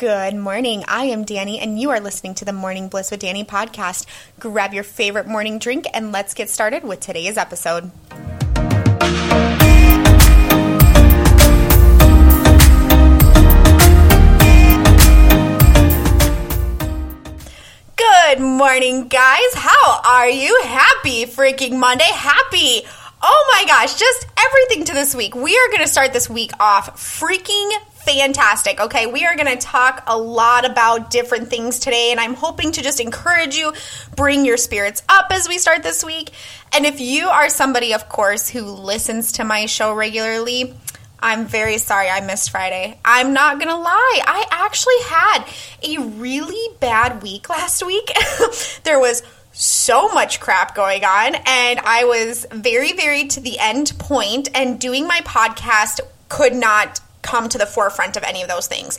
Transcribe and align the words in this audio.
Good 0.00 0.34
morning. 0.34 0.82
I 0.88 1.04
am 1.04 1.24
Danny, 1.24 1.58
and 1.58 1.78
you 1.78 1.90
are 1.90 2.00
listening 2.00 2.34
to 2.36 2.46
the 2.46 2.54
Morning 2.54 2.88
Bliss 2.88 3.10
with 3.10 3.20
Danny 3.20 3.44
podcast. 3.44 4.06
Grab 4.38 4.72
your 4.72 4.82
favorite 4.82 5.26
morning 5.26 5.58
drink 5.58 5.84
and 5.92 6.10
let's 6.10 6.32
get 6.32 6.48
started 6.48 6.84
with 6.84 7.00
today's 7.00 7.36
episode. 7.36 7.90
Good 17.94 18.40
morning, 18.40 19.08
guys. 19.08 19.52
How 19.52 20.00
are 20.02 20.30
you? 20.30 20.62
Happy 20.64 21.26
freaking 21.26 21.78
Monday. 21.78 22.08
Happy. 22.10 22.86
Oh 23.20 23.52
my 23.54 23.66
gosh, 23.66 23.98
just 23.98 24.26
everything 24.38 24.86
to 24.86 24.94
this 24.94 25.14
week. 25.14 25.34
We 25.34 25.54
are 25.58 25.68
going 25.68 25.82
to 25.82 25.88
start 25.88 26.14
this 26.14 26.30
week 26.30 26.52
off 26.58 26.96
freaking 27.20 27.70
fantastic. 28.04 28.80
Okay, 28.80 29.06
we 29.06 29.24
are 29.24 29.36
going 29.36 29.46
to 29.46 29.56
talk 29.56 30.02
a 30.06 30.16
lot 30.16 30.68
about 30.68 31.10
different 31.10 31.48
things 31.48 31.78
today, 31.78 32.10
and 32.10 32.20
I'm 32.20 32.34
hoping 32.34 32.72
to 32.72 32.82
just 32.82 33.00
encourage 33.00 33.56
you, 33.56 33.72
bring 34.16 34.44
your 34.44 34.56
spirits 34.56 35.02
up 35.08 35.26
as 35.30 35.48
we 35.48 35.58
start 35.58 35.82
this 35.82 36.04
week. 36.04 36.30
And 36.72 36.86
if 36.86 37.00
you 37.00 37.28
are 37.28 37.48
somebody, 37.48 37.94
of 37.94 38.08
course, 38.08 38.48
who 38.48 38.62
listens 38.62 39.32
to 39.32 39.44
my 39.44 39.66
show 39.66 39.94
regularly, 39.94 40.74
I'm 41.22 41.46
very 41.46 41.78
sorry 41.78 42.08
I 42.08 42.20
missed 42.20 42.50
Friday. 42.50 42.98
I'm 43.04 43.32
not 43.32 43.60
to 43.60 43.76
lie. 43.76 44.20
I 44.26 44.46
actually 44.50 45.00
had 45.04 45.44
a 45.82 46.08
really 46.18 46.76
bad 46.80 47.22
week 47.22 47.48
last 47.50 47.84
week. 47.84 48.10
there 48.84 48.98
was 48.98 49.22
so 49.52 50.08
much 50.08 50.40
crap 50.40 50.74
going 50.74 51.04
on, 51.04 51.34
and 51.34 51.80
I 51.80 52.04
was 52.04 52.46
very, 52.50 52.92
very 52.94 53.26
to 53.28 53.40
the 53.40 53.58
end 53.58 53.92
point, 53.98 54.48
and 54.54 54.80
doing 54.80 55.06
my 55.06 55.20
podcast 55.20 56.00
could 56.28 56.54
not 56.54 57.00
come 57.22 57.48
to 57.48 57.58
the 57.58 57.66
forefront 57.66 58.16
of 58.16 58.22
any 58.22 58.42
of 58.42 58.48
those 58.48 58.66
things. 58.66 58.98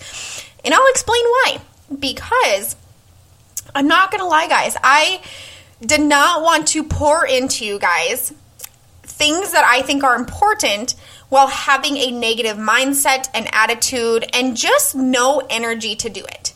And 0.64 0.74
I'll 0.74 0.90
explain 0.90 1.24
why. 1.24 1.62
Because 2.00 2.76
I'm 3.76 3.88
not 3.88 4.12
going 4.12 4.22
to 4.22 4.28
lie, 4.28 4.48
guys, 4.48 4.76
I 4.84 5.22
did 5.82 6.02
not 6.02 6.42
want 6.44 6.68
to 6.70 6.84
pour 6.84 7.26
into 7.26 7.66
you 7.66 7.80
guys 7.80 8.34
things 9.04 9.52
that 9.52 9.64
I 9.66 9.82
think 9.82 10.04
are 10.04 10.16
important 10.16 10.96
while 11.30 11.48
having 11.48 11.98
a 11.98 12.12
negative 12.12 12.58
mindset 12.58 13.30
and 13.34 13.48
attitude 13.54 14.26
and 14.34 14.56
just 14.58 14.96
no 14.96 15.42
energy 15.50 15.96
to 15.96 16.10
do 16.10 16.24
it. 16.24 16.54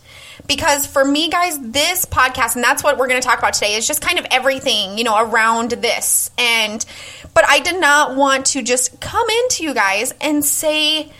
Because 0.47 0.85
for 0.85 1.03
me, 1.03 1.29
guys, 1.29 1.59
this 1.59 2.05
podcast, 2.05 2.55
and 2.55 2.63
that's 2.63 2.83
what 2.83 2.97
we're 2.97 3.07
going 3.07 3.21
to 3.21 3.27
talk 3.27 3.39
about 3.39 3.53
today, 3.53 3.75
is 3.75 3.87
just 3.87 4.01
kind 4.01 4.19
of 4.19 4.25
everything, 4.29 4.97
you 4.97 5.03
know, 5.03 5.17
around 5.17 5.71
this. 5.71 6.29
And, 6.37 6.85
but 7.33 7.47
I 7.47 7.59
did 7.59 7.79
not 7.79 8.15
want 8.15 8.47
to 8.47 8.61
just 8.61 8.99
come 8.99 9.27
into 9.43 9.63
you 9.63 9.73
guys 9.73 10.13
and 10.21 10.43
say, 10.45 11.11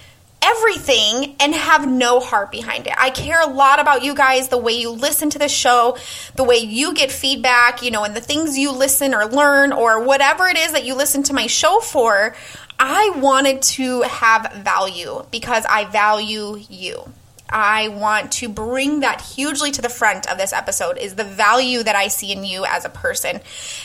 everything 0.45 1.35
and 1.39 1.53
have 1.53 1.87
no 1.87 2.19
heart 2.19 2.51
behind 2.51 2.87
it. 2.87 2.93
I 2.97 3.09
care 3.09 3.41
a 3.41 3.51
lot 3.51 3.79
about 3.79 4.03
you 4.03 4.13
guys, 4.13 4.49
the 4.49 4.57
way 4.57 4.73
you 4.73 4.91
listen 4.91 5.29
to 5.31 5.39
the 5.39 5.49
show, 5.49 5.97
the 6.35 6.43
way 6.43 6.57
you 6.57 6.93
get 6.93 7.11
feedback, 7.11 7.81
you 7.81 7.91
know, 7.91 8.03
and 8.03 8.15
the 8.15 8.21
things 8.21 8.57
you 8.57 8.71
listen 8.71 9.13
or 9.13 9.25
learn 9.25 9.73
or 9.73 10.03
whatever 10.03 10.45
it 10.45 10.57
is 10.57 10.73
that 10.73 10.85
you 10.85 10.95
listen 10.95 11.23
to 11.23 11.33
my 11.33 11.47
show 11.47 11.79
for. 11.79 12.35
I 12.77 13.11
wanted 13.17 13.61
to 13.63 14.01
have 14.01 14.51
value 14.53 15.25
because 15.31 15.65
I 15.67 15.85
value 15.85 16.61
you. 16.69 17.11
I 17.49 17.89
want 17.89 18.33
to 18.33 18.49
bring 18.49 19.01
that 19.01 19.21
hugely 19.21 19.71
to 19.71 19.81
the 19.81 19.89
front 19.89 20.29
of 20.29 20.37
this 20.37 20.51
episode 20.51 20.97
is 20.97 21.15
the 21.15 21.23
value 21.23 21.83
that 21.83 21.95
I 21.95 22.07
see 22.07 22.31
in 22.31 22.43
you 22.43 22.65
as 22.65 22.85
a 22.85 22.89
person. 22.89 23.39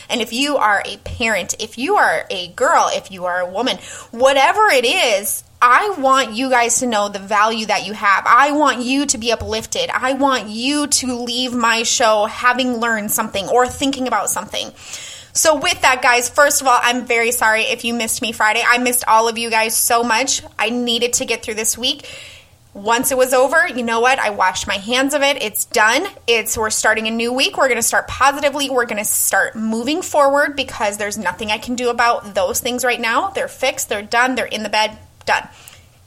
And 0.09 0.19
if 0.19 0.33
you 0.33 0.57
are 0.57 0.81
a 0.85 0.97
parent, 0.97 1.55
if 1.59 1.77
you 1.77 1.95
are 1.95 2.25
a 2.29 2.49
girl, 2.49 2.89
if 2.91 3.11
you 3.11 3.25
are 3.25 3.39
a 3.39 3.49
woman, 3.49 3.77
whatever 4.11 4.67
it 4.71 4.85
is, 4.85 5.43
I 5.61 5.95
want 5.99 6.33
you 6.33 6.49
guys 6.49 6.79
to 6.79 6.87
know 6.87 7.07
the 7.07 7.19
value 7.19 7.67
that 7.67 7.85
you 7.85 7.93
have. 7.93 8.25
I 8.25 8.51
want 8.51 8.81
you 8.81 9.05
to 9.05 9.17
be 9.19 9.31
uplifted. 9.31 9.91
I 9.91 10.13
want 10.13 10.49
you 10.49 10.87
to 10.87 11.15
leave 11.15 11.53
my 11.53 11.83
show 11.83 12.25
having 12.25 12.77
learned 12.77 13.11
something 13.11 13.47
or 13.47 13.67
thinking 13.67 14.07
about 14.07 14.31
something. 14.31 14.71
So, 15.33 15.59
with 15.59 15.79
that, 15.83 16.01
guys, 16.01 16.29
first 16.29 16.61
of 16.61 16.67
all, 16.67 16.79
I'm 16.81 17.05
very 17.05 17.31
sorry 17.31 17.61
if 17.61 17.85
you 17.85 17.93
missed 17.93 18.23
me 18.23 18.31
Friday. 18.31 18.63
I 18.67 18.79
missed 18.79 19.03
all 19.07 19.27
of 19.27 19.37
you 19.37 19.51
guys 19.51 19.77
so 19.77 20.03
much. 20.03 20.41
I 20.57 20.71
needed 20.71 21.13
to 21.13 21.25
get 21.25 21.43
through 21.43 21.53
this 21.53 21.77
week. 21.77 22.09
Once 22.73 23.11
it 23.11 23.17
was 23.17 23.33
over, 23.33 23.67
you 23.67 23.83
know 23.83 23.99
what? 23.99 24.17
I 24.17 24.31
washed 24.31 24.65
my 24.65 24.77
hands 24.77 25.13
of 25.13 25.21
it. 25.21 25.43
It's 25.43 25.65
done. 25.65 26.07
It's 26.25 26.57
we're 26.57 26.69
starting 26.71 27.07
a 27.07 27.11
new 27.11 27.31
week. 27.31 27.57
We're 27.57 27.67
going 27.67 27.75
to 27.75 27.83
start 27.83 28.07
positively. 28.07 28.69
We're 28.69 28.85
going 28.85 28.97
to 28.97 29.05
start 29.05 29.55
moving 29.55 30.01
forward 30.01 30.55
because 30.55 30.97
there's 30.97 31.17
nothing 31.17 31.51
I 31.51 31.59
can 31.59 31.75
do 31.75 31.89
about 31.89 32.33
those 32.33 32.61
things 32.61 32.83
right 32.83 32.99
now. 32.99 33.29
They're 33.29 33.49
fixed. 33.49 33.89
They're 33.89 34.01
done. 34.01 34.35
They're 34.35 34.45
in 34.45 34.63
the 34.63 34.69
bed 34.69 34.97
done. 35.25 35.47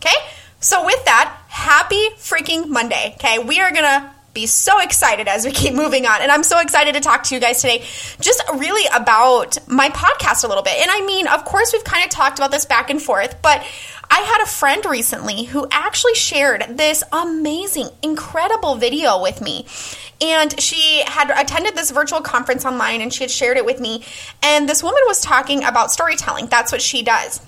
Okay? 0.00 0.16
So, 0.60 0.84
with 0.84 1.04
that, 1.04 1.36
happy 1.48 2.08
freaking 2.16 2.68
Monday. 2.68 3.14
Okay? 3.16 3.38
We 3.38 3.60
are 3.60 3.70
going 3.70 3.84
to 3.84 4.10
be 4.34 4.46
so 4.46 4.80
excited 4.80 5.28
as 5.28 5.44
we 5.44 5.52
keep 5.52 5.72
moving 5.82 6.04
on. 6.06 6.20
And 6.20 6.30
I'm 6.30 6.42
so 6.42 6.60
excited 6.60 6.94
to 6.94 7.00
talk 7.00 7.22
to 7.24 7.34
you 7.34 7.40
guys 7.40 7.62
today, 7.62 7.84
just 8.20 8.42
really 8.54 8.86
about 8.94 9.56
my 9.68 9.88
podcast 9.88 10.44
a 10.44 10.48
little 10.48 10.62
bit. 10.62 10.76
And 10.76 10.90
I 10.90 11.06
mean, 11.06 11.26
of 11.28 11.44
course, 11.44 11.72
we've 11.72 11.84
kind 11.84 12.04
of 12.04 12.10
talked 12.10 12.38
about 12.38 12.50
this 12.50 12.66
back 12.66 12.90
and 12.90 13.00
forth, 13.00 13.40
but 13.40 13.64
I 14.10 14.20
had 14.20 14.42
a 14.42 14.46
friend 14.46 14.84
recently 14.84 15.44
who 15.44 15.66
actually 15.70 16.14
shared 16.14 16.64
this 16.76 17.02
amazing, 17.12 17.88
incredible 18.02 18.74
video 18.74 19.22
with 19.22 19.40
me. 19.40 19.66
And 20.20 20.60
she 20.60 21.02
had 21.06 21.30
attended 21.30 21.74
this 21.74 21.90
virtual 21.90 22.20
conference 22.20 22.64
online 22.64 23.00
and 23.00 23.12
she 23.12 23.24
had 23.24 23.30
shared 23.30 23.56
it 23.56 23.64
with 23.64 23.80
me. 23.80 24.04
And 24.42 24.68
this 24.68 24.82
woman 24.82 25.00
was 25.06 25.20
talking 25.20 25.64
about 25.64 25.90
storytelling. 25.90 26.46
That's 26.46 26.70
what 26.70 26.82
she 26.82 27.02
does 27.02 27.40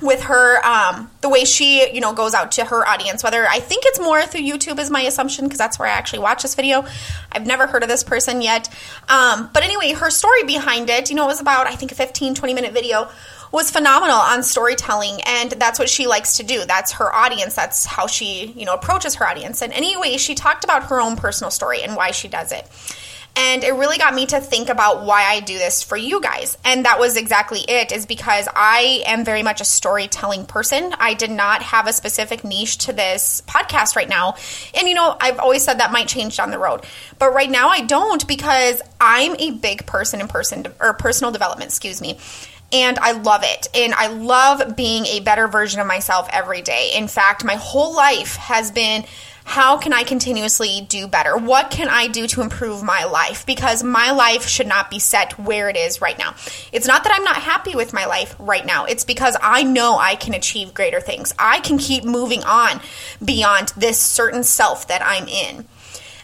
with 0.00 0.22
her 0.22 0.64
um, 0.64 1.10
the 1.22 1.28
way 1.28 1.44
she 1.44 1.92
you 1.92 2.00
know 2.00 2.12
goes 2.12 2.34
out 2.34 2.52
to 2.52 2.64
her 2.64 2.86
audience 2.86 3.24
whether 3.24 3.46
i 3.48 3.58
think 3.58 3.82
it's 3.86 3.98
more 3.98 4.22
through 4.22 4.40
youtube 4.40 4.78
is 4.78 4.90
my 4.90 5.02
assumption 5.02 5.44
because 5.44 5.58
that's 5.58 5.78
where 5.78 5.88
i 5.88 5.92
actually 5.92 6.20
watch 6.20 6.42
this 6.42 6.54
video. 6.54 6.84
I've 7.32 7.46
never 7.46 7.66
heard 7.66 7.82
of 7.82 7.88
this 7.88 8.04
person 8.04 8.40
yet. 8.40 8.68
Um, 9.08 9.50
but 9.52 9.62
anyway 9.64 9.92
her 9.92 10.10
story 10.10 10.44
behind 10.44 10.88
it 10.90 11.10
you 11.10 11.16
know 11.16 11.24
it 11.24 11.28
was 11.28 11.40
about 11.40 11.66
i 11.66 11.74
think 11.74 11.92
a 11.92 11.94
15 11.94 12.34
20 12.34 12.54
minute 12.54 12.72
video 12.72 13.08
was 13.50 13.70
phenomenal 13.70 14.16
on 14.16 14.42
storytelling 14.42 15.20
and 15.26 15.52
that's 15.52 15.78
what 15.78 15.88
she 15.88 16.06
likes 16.06 16.36
to 16.36 16.42
do. 16.42 16.64
That's 16.66 16.92
her 16.92 17.14
audience. 17.14 17.54
That's 17.54 17.86
how 17.86 18.06
she 18.06 18.52
you 18.56 18.66
know 18.66 18.74
approaches 18.74 19.14
her 19.16 19.26
audience. 19.26 19.62
And 19.62 19.72
anyway 19.72 20.16
she 20.16 20.34
talked 20.34 20.64
about 20.64 20.84
her 20.84 21.00
own 21.00 21.16
personal 21.16 21.50
story 21.50 21.82
and 21.82 21.96
why 21.96 22.10
she 22.10 22.28
does 22.28 22.52
it 22.52 22.68
and 23.36 23.62
it 23.62 23.72
really 23.72 23.98
got 23.98 24.14
me 24.14 24.26
to 24.26 24.40
think 24.40 24.68
about 24.68 25.04
why 25.04 25.24
I 25.24 25.40
do 25.40 25.56
this 25.56 25.82
for 25.82 25.96
you 25.96 26.20
guys. 26.20 26.58
And 26.64 26.84
that 26.84 26.98
was 26.98 27.16
exactly 27.16 27.60
it, 27.60 27.92
is 27.92 28.06
because 28.06 28.48
I 28.54 29.02
am 29.06 29.24
very 29.24 29.42
much 29.42 29.60
a 29.60 29.64
storytelling 29.64 30.46
person. 30.46 30.92
I 30.98 31.14
did 31.14 31.30
not 31.30 31.62
have 31.62 31.86
a 31.86 31.92
specific 31.92 32.42
niche 32.42 32.78
to 32.78 32.92
this 32.92 33.42
podcast 33.46 33.94
right 33.94 34.08
now. 34.08 34.36
And 34.74 34.88
you 34.88 34.94
know, 34.94 35.16
I've 35.20 35.38
always 35.38 35.64
said 35.64 35.78
that 35.78 35.92
might 35.92 36.08
change 36.08 36.36
down 36.36 36.50
the 36.50 36.58
road. 36.58 36.84
But 37.18 37.32
right 37.32 37.50
now 37.50 37.68
I 37.68 37.82
don't 37.82 38.26
because 38.26 38.82
I'm 39.00 39.36
a 39.38 39.52
big 39.52 39.86
person 39.86 40.20
in 40.20 40.28
person 40.28 40.66
or 40.80 40.92
personal 40.94 41.30
development, 41.32 41.70
excuse 41.70 42.00
me 42.00 42.18
and 42.72 42.98
I 42.98 43.12
love 43.12 43.42
it. 43.44 43.68
And 43.74 43.94
I 43.94 44.08
love 44.08 44.76
being 44.76 45.06
a 45.06 45.20
better 45.20 45.48
version 45.48 45.80
of 45.80 45.86
myself 45.86 46.28
every 46.30 46.62
day. 46.62 46.90
In 46.94 47.08
fact, 47.08 47.44
my 47.44 47.54
whole 47.54 47.94
life 47.94 48.36
has 48.36 48.70
been 48.70 49.04
how 49.48 49.78
can 49.78 49.94
I 49.94 50.02
continuously 50.02 50.84
do 50.86 51.08
better? 51.08 51.34
What 51.34 51.70
can 51.70 51.88
I 51.88 52.06
do 52.08 52.26
to 52.28 52.42
improve 52.42 52.82
my 52.82 53.04
life? 53.04 53.46
Because 53.46 53.82
my 53.82 54.10
life 54.10 54.46
should 54.46 54.66
not 54.66 54.90
be 54.90 54.98
set 54.98 55.38
where 55.38 55.70
it 55.70 55.76
is 55.76 56.02
right 56.02 56.18
now. 56.18 56.34
It's 56.70 56.86
not 56.86 57.02
that 57.04 57.14
I'm 57.16 57.24
not 57.24 57.38
happy 57.38 57.74
with 57.74 57.94
my 57.94 58.04
life 58.04 58.36
right 58.38 58.64
now. 58.66 58.84
It's 58.84 59.04
because 59.04 59.38
I 59.40 59.62
know 59.62 59.96
I 59.96 60.16
can 60.16 60.34
achieve 60.34 60.74
greater 60.74 61.00
things. 61.00 61.32
I 61.38 61.60
can 61.60 61.78
keep 61.78 62.04
moving 62.04 62.44
on 62.44 62.82
beyond 63.24 63.72
this 63.74 63.98
certain 63.98 64.44
self 64.44 64.88
that 64.88 65.00
I'm 65.02 65.26
in. 65.26 65.64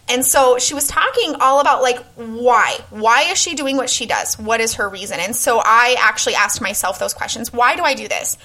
And 0.07 0.23
so 0.23 0.59
she 0.59 0.75
was 0.75 0.87
talking 0.87 1.37
all 1.41 1.61
about 1.61 1.81
like 1.81 2.05
why? 2.17 2.77
Why 2.91 3.23
is 3.23 3.39
she 3.39 3.55
doing 3.55 3.79
what 3.79 3.89
she 3.89 4.05
does? 4.05 4.39
What 4.39 4.61
is 4.61 4.75
her 4.75 4.87
reason? 4.87 5.19
And 5.19 5.35
so 5.35 5.63
I 5.65 5.97
actually 5.99 6.35
asked 6.35 6.61
myself 6.61 6.99
those 6.99 7.15
questions. 7.15 7.55
Why 7.55 7.75
do 7.75 7.85
I 7.85 7.95
do 7.95 8.07
this? 8.07 8.37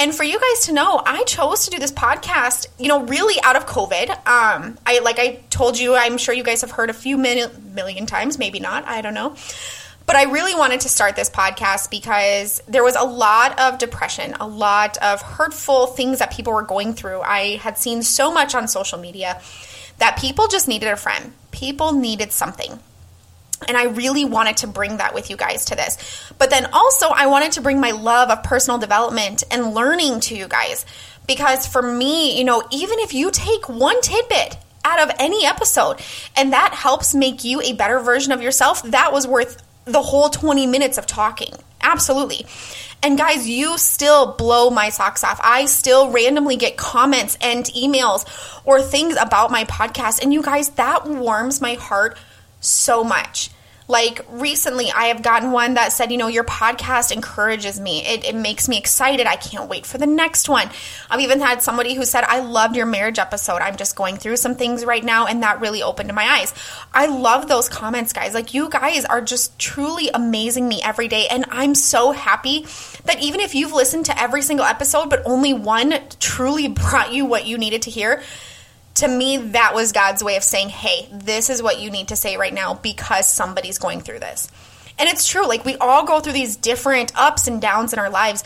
And 0.00 0.14
for 0.14 0.24
you 0.24 0.40
guys 0.40 0.64
to 0.64 0.72
know, 0.72 1.02
I 1.04 1.24
chose 1.24 1.66
to 1.66 1.70
do 1.70 1.78
this 1.78 1.92
podcast, 1.92 2.66
you 2.78 2.88
know, 2.88 3.04
really 3.04 3.38
out 3.42 3.56
of 3.56 3.66
COVID. 3.66 4.08
Um, 4.08 4.78
I 4.86 5.00
like 5.00 5.18
I 5.18 5.40
told 5.50 5.78
you, 5.78 5.94
I'm 5.94 6.16
sure 6.16 6.34
you 6.34 6.42
guys 6.42 6.62
have 6.62 6.70
heard 6.70 6.88
a 6.88 6.94
few 6.94 7.18
million, 7.18 7.74
million 7.74 8.06
times, 8.06 8.38
maybe 8.38 8.60
not, 8.60 8.86
I 8.86 9.02
don't 9.02 9.12
know. 9.12 9.36
But 10.06 10.16
I 10.16 10.22
really 10.22 10.54
wanted 10.54 10.80
to 10.80 10.88
start 10.88 11.16
this 11.16 11.28
podcast 11.28 11.90
because 11.90 12.62
there 12.66 12.82
was 12.82 12.96
a 12.96 13.04
lot 13.04 13.60
of 13.60 13.76
depression, 13.76 14.34
a 14.40 14.48
lot 14.48 14.96
of 15.02 15.20
hurtful 15.20 15.88
things 15.88 16.20
that 16.20 16.32
people 16.32 16.54
were 16.54 16.62
going 16.62 16.94
through. 16.94 17.20
I 17.20 17.56
had 17.56 17.76
seen 17.76 18.02
so 18.02 18.32
much 18.32 18.54
on 18.54 18.68
social 18.68 18.98
media 18.98 19.38
that 19.98 20.16
people 20.18 20.48
just 20.48 20.66
needed 20.66 20.88
a 20.88 20.96
friend. 20.96 21.34
People 21.50 21.92
needed 21.92 22.32
something. 22.32 22.80
And 23.68 23.76
I 23.76 23.84
really 23.84 24.24
wanted 24.24 24.58
to 24.58 24.66
bring 24.66 24.96
that 24.96 25.14
with 25.14 25.30
you 25.30 25.36
guys 25.36 25.66
to 25.66 25.76
this. 25.76 26.32
But 26.38 26.50
then 26.50 26.66
also, 26.72 27.08
I 27.08 27.26
wanted 27.26 27.52
to 27.52 27.60
bring 27.60 27.80
my 27.80 27.90
love 27.90 28.30
of 28.30 28.42
personal 28.42 28.78
development 28.78 29.44
and 29.50 29.74
learning 29.74 30.20
to 30.20 30.36
you 30.36 30.48
guys. 30.48 30.86
Because 31.26 31.66
for 31.66 31.82
me, 31.82 32.38
you 32.38 32.44
know, 32.44 32.62
even 32.72 32.98
if 33.00 33.14
you 33.14 33.30
take 33.30 33.68
one 33.68 34.00
tidbit 34.00 34.56
out 34.84 35.00
of 35.00 35.14
any 35.18 35.44
episode 35.44 36.00
and 36.36 36.52
that 36.52 36.72
helps 36.74 37.14
make 37.14 37.44
you 37.44 37.60
a 37.60 37.74
better 37.74 38.00
version 38.00 38.32
of 38.32 38.42
yourself, 38.42 38.82
that 38.84 39.12
was 39.12 39.26
worth 39.26 39.62
the 39.84 40.02
whole 40.02 40.28
20 40.30 40.66
minutes 40.66 40.98
of 40.98 41.06
talking. 41.06 41.52
Absolutely. 41.82 42.46
And 43.02 43.16
guys, 43.16 43.48
you 43.48 43.78
still 43.78 44.34
blow 44.34 44.68
my 44.70 44.90
socks 44.90 45.24
off. 45.24 45.40
I 45.42 45.64
still 45.64 46.10
randomly 46.10 46.56
get 46.56 46.76
comments 46.76 47.38
and 47.40 47.64
emails 47.66 48.26
or 48.64 48.82
things 48.82 49.16
about 49.16 49.50
my 49.50 49.64
podcast. 49.64 50.22
And 50.22 50.34
you 50.34 50.42
guys, 50.42 50.70
that 50.70 51.06
warms 51.06 51.60
my 51.60 51.74
heart 51.74 52.18
so 52.60 53.02
much. 53.02 53.50
Like 53.90 54.24
recently, 54.30 54.88
I 54.92 55.06
have 55.06 55.20
gotten 55.20 55.50
one 55.50 55.74
that 55.74 55.92
said, 55.92 56.12
you 56.12 56.16
know, 56.16 56.28
your 56.28 56.44
podcast 56.44 57.10
encourages 57.10 57.80
me. 57.80 58.06
It, 58.06 58.24
it, 58.24 58.36
makes 58.36 58.68
me 58.68 58.78
excited. 58.78 59.26
I 59.26 59.34
can't 59.34 59.68
wait 59.68 59.84
for 59.84 59.98
the 59.98 60.06
next 60.06 60.48
one. 60.48 60.70
I've 61.10 61.18
even 61.18 61.40
had 61.40 61.60
somebody 61.60 61.94
who 61.94 62.04
said, 62.04 62.22
I 62.22 62.38
loved 62.38 62.76
your 62.76 62.86
marriage 62.86 63.18
episode. 63.18 63.56
I'm 63.56 63.74
just 63.74 63.96
going 63.96 64.16
through 64.16 64.36
some 64.36 64.54
things 64.54 64.84
right 64.84 65.02
now, 65.02 65.26
and 65.26 65.42
that 65.42 65.60
really 65.60 65.82
opened 65.82 66.14
my 66.14 66.22
eyes. 66.22 66.54
I 66.94 67.06
love 67.06 67.48
those 67.48 67.68
comments, 67.68 68.12
guys. 68.12 68.32
Like, 68.32 68.54
you 68.54 68.68
guys 68.68 69.04
are 69.06 69.20
just 69.20 69.58
truly 69.58 70.08
amazing 70.14 70.68
me 70.68 70.80
every 70.84 71.08
day. 71.08 71.26
And 71.28 71.44
I'm 71.50 71.74
so 71.74 72.12
happy 72.12 72.66
that 73.06 73.20
even 73.20 73.40
if 73.40 73.56
you've 73.56 73.72
listened 73.72 74.06
to 74.06 74.22
every 74.22 74.42
single 74.42 74.66
episode, 74.66 75.10
but 75.10 75.22
only 75.24 75.52
one 75.52 75.94
truly 76.20 76.68
brought 76.68 77.12
you 77.12 77.26
what 77.26 77.44
you 77.44 77.58
needed 77.58 77.82
to 77.82 77.90
hear, 77.90 78.22
to 79.00 79.08
me, 79.08 79.36
that 79.38 79.74
was 79.74 79.92
God's 79.92 80.22
way 80.22 80.36
of 80.36 80.44
saying, 80.44 80.68
hey, 80.68 81.08
this 81.12 81.50
is 81.50 81.62
what 81.62 81.80
you 81.80 81.90
need 81.90 82.08
to 82.08 82.16
say 82.16 82.36
right 82.36 82.54
now 82.54 82.74
because 82.74 83.26
somebody's 83.26 83.78
going 83.78 84.00
through 84.00 84.20
this. 84.20 84.50
And 84.98 85.08
it's 85.08 85.26
true, 85.26 85.46
like 85.46 85.64
we 85.64 85.76
all 85.76 86.04
go 86.04 86.20
through 86.20 86.34
these 86.34 86.56
different 86.56 87.12
ups 87.16 87.48
and 87.48 87.60
downs 87.60 87.92
in 87.92 87.98
our 87.98 88.10
lives. 88.10 88.44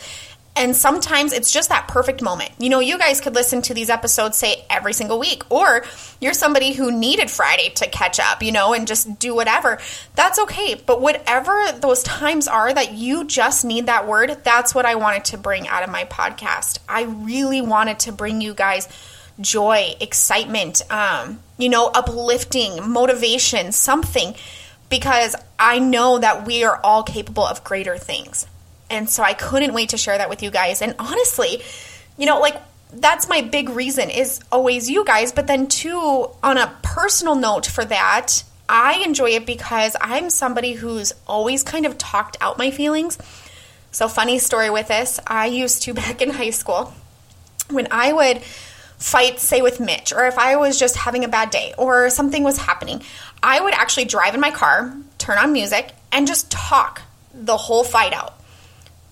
And 0.57 0.73
sometimes 0.73 1.33
it's 1.33 1.51
just 1.51 1.67
that 1.67 1.89
perfect 1.89 2.21
moment. 2.21 2.51
You 2.57 2.69
know, 2.69 2.79
you 2.79 2.97
guys 2.97 3.19
could 3.19 3.35
listen 3.35 3.61
to 3.63 3.73
these 3.73 3.89
episodes, 3.89 4.37
say, 4.37 4.63
every 4.69 4.93
single 4.93 5.19
week, 5.19 5.43
or 5.51 5.83
you're 6.21 6.33
somebody 6.33 6.71
who 6.71 6.97
needed 6.97 7.29
Friday 7.29 7.71
to 7.75 7.89
catch 7.89 8.21
up, 8.21 8.41
you 8.41 8.53
know, 8.53 8.73
and 8.73 8.87
just 8.87 9.19
do 9.19 9.35
whatever. 9.35 9.79
That's 10.15 10.39
okay. 10.39 10.75
But 10.75 11.01
whatever 11.01 11.65
those 11.73 12.03
times 12.03 12.47
are 12.47 12.73
that 12.73 12.93
you 12.93 13.25
just 13.25 13.65
need 13.65 13.87
that 13.87 14.07
word, 14.07 14.37
that's 14.45 14.73
what 14.73 14.85
I 14.85 14.95
wanted 14.95 15.25
to 15.25 15.37
bring 15.37 15.67
out 15.67 15.83
of 15.83 15.89
my 15.89 16.05
podcast. 16.05 16.79
I 16.87 17.03
really 17.03 17.59
wanted 17.59 17.99
to 17.99 18.13
bring 18.13 18.39
you 18.39 18.53
guys 18.53 18.87
joy, 19.39 19.95
excitement, 19.99 20.81
um, 20.91 21.39
you 21.57 21.69
know, 21.69 21.87
uplifting, 21.87 22.89
motivation, 22.89 23.71
something, 23.71 24.35
because 24.89 25.35
I 25.59 25.79
know 25.79 26.19
that 26.19 26.45
we 26.45 26.63
are 26.63 26.79
all 26.83 27.03
capable 27.03 27.45
of 27.45 27.63
greater 27.63 27.97
things. 27.97 28.47
And 28.89 29.09
so 29.09 29.23
I 29.23 29.33
couldn't 29.33 29.73
wait 29.73 29.89
to 29.89 29.97
share 29.97 30.17
that 30.17 30.29
with 30.29 30.43
you 30.43 30.51
guys. 30.51 30.81
And 30.81 30.95
honestly, 30.99 31.61
you 32.17 32.25
know, 32.25 32.39
like 32.39 32.55
that's 32.93 33.27
my 33.27 33.41
big 33.41 33.69
reason 33.69 34.09
is 34.09 34.41
always 34.51 34.89
you 34.89 35.03
guys. 35.05 35.31
But 35.31 35.47
then, 35.47 35.67
too, 35.67 36.29
on 36.43 36.57
a 36.57 36.77
personal 36.81 37.35
note 37.35 37.65
for 37.65 37.83
that, 37.85 38.43
I 38.69 39.03
enjoy 39.05 39.31
it 39.31 39.45
because 39.45 39.95
I'm 40.01 40.29
somebody 40.29 40.73
who's 40.73 41.13
always 41.27 41.63
kind 41.63 41.85
of 41.85 41.97
talked 41.97 42.37
out 42.41 42.57
my 42.57 42.71
feelings. 42.71 43.17
So, 43.91 44.07
funny 44.07 44.39
story 44.39 44.69
with 44.69 44.87
this 44.87 45.19
I 45.27 45.47
used 45.47 45.83
to 45.83 45.93
back 46.01 46.21
in 46.21 46.29
high 46.29 46.51
school 46.51 46.93
when 47.69 47.87
I 47.91 48.13
would 48.13 48.41
fight, 48.97 49.39
say, 49.39 49.61
with 49.61 49.79
Mitch, 49.79 50.13
or 50.13 50.25
if 50.25 50.37
I 50.37 50.55
was 50.55 50.79
just 50.79 50.95
having 50.95 51.23
a 51.23 51.27
bad 51.27 51.49
day 51.49 51.73
or 51.77 52.09
something 52.09 52.43
was 52.43 52.57
happening, 52.57 53.01
I 53.41 53.59
would 53.59 53.73
actually 53.73 54.05
drive 54.05 54.33
in 54.33 54.41
my 54.41 54.51
car, 54.51 54.95
turn 55.17 55.37
on 55.37 55.53
music, 55.53 55.91
and 56.11 56.27
just 56.27 56.51
talk 56.51 57.01
the 57.33 57.57
whole 57.57 57.83
fight 57.83 58.13
out. 58.13 58.39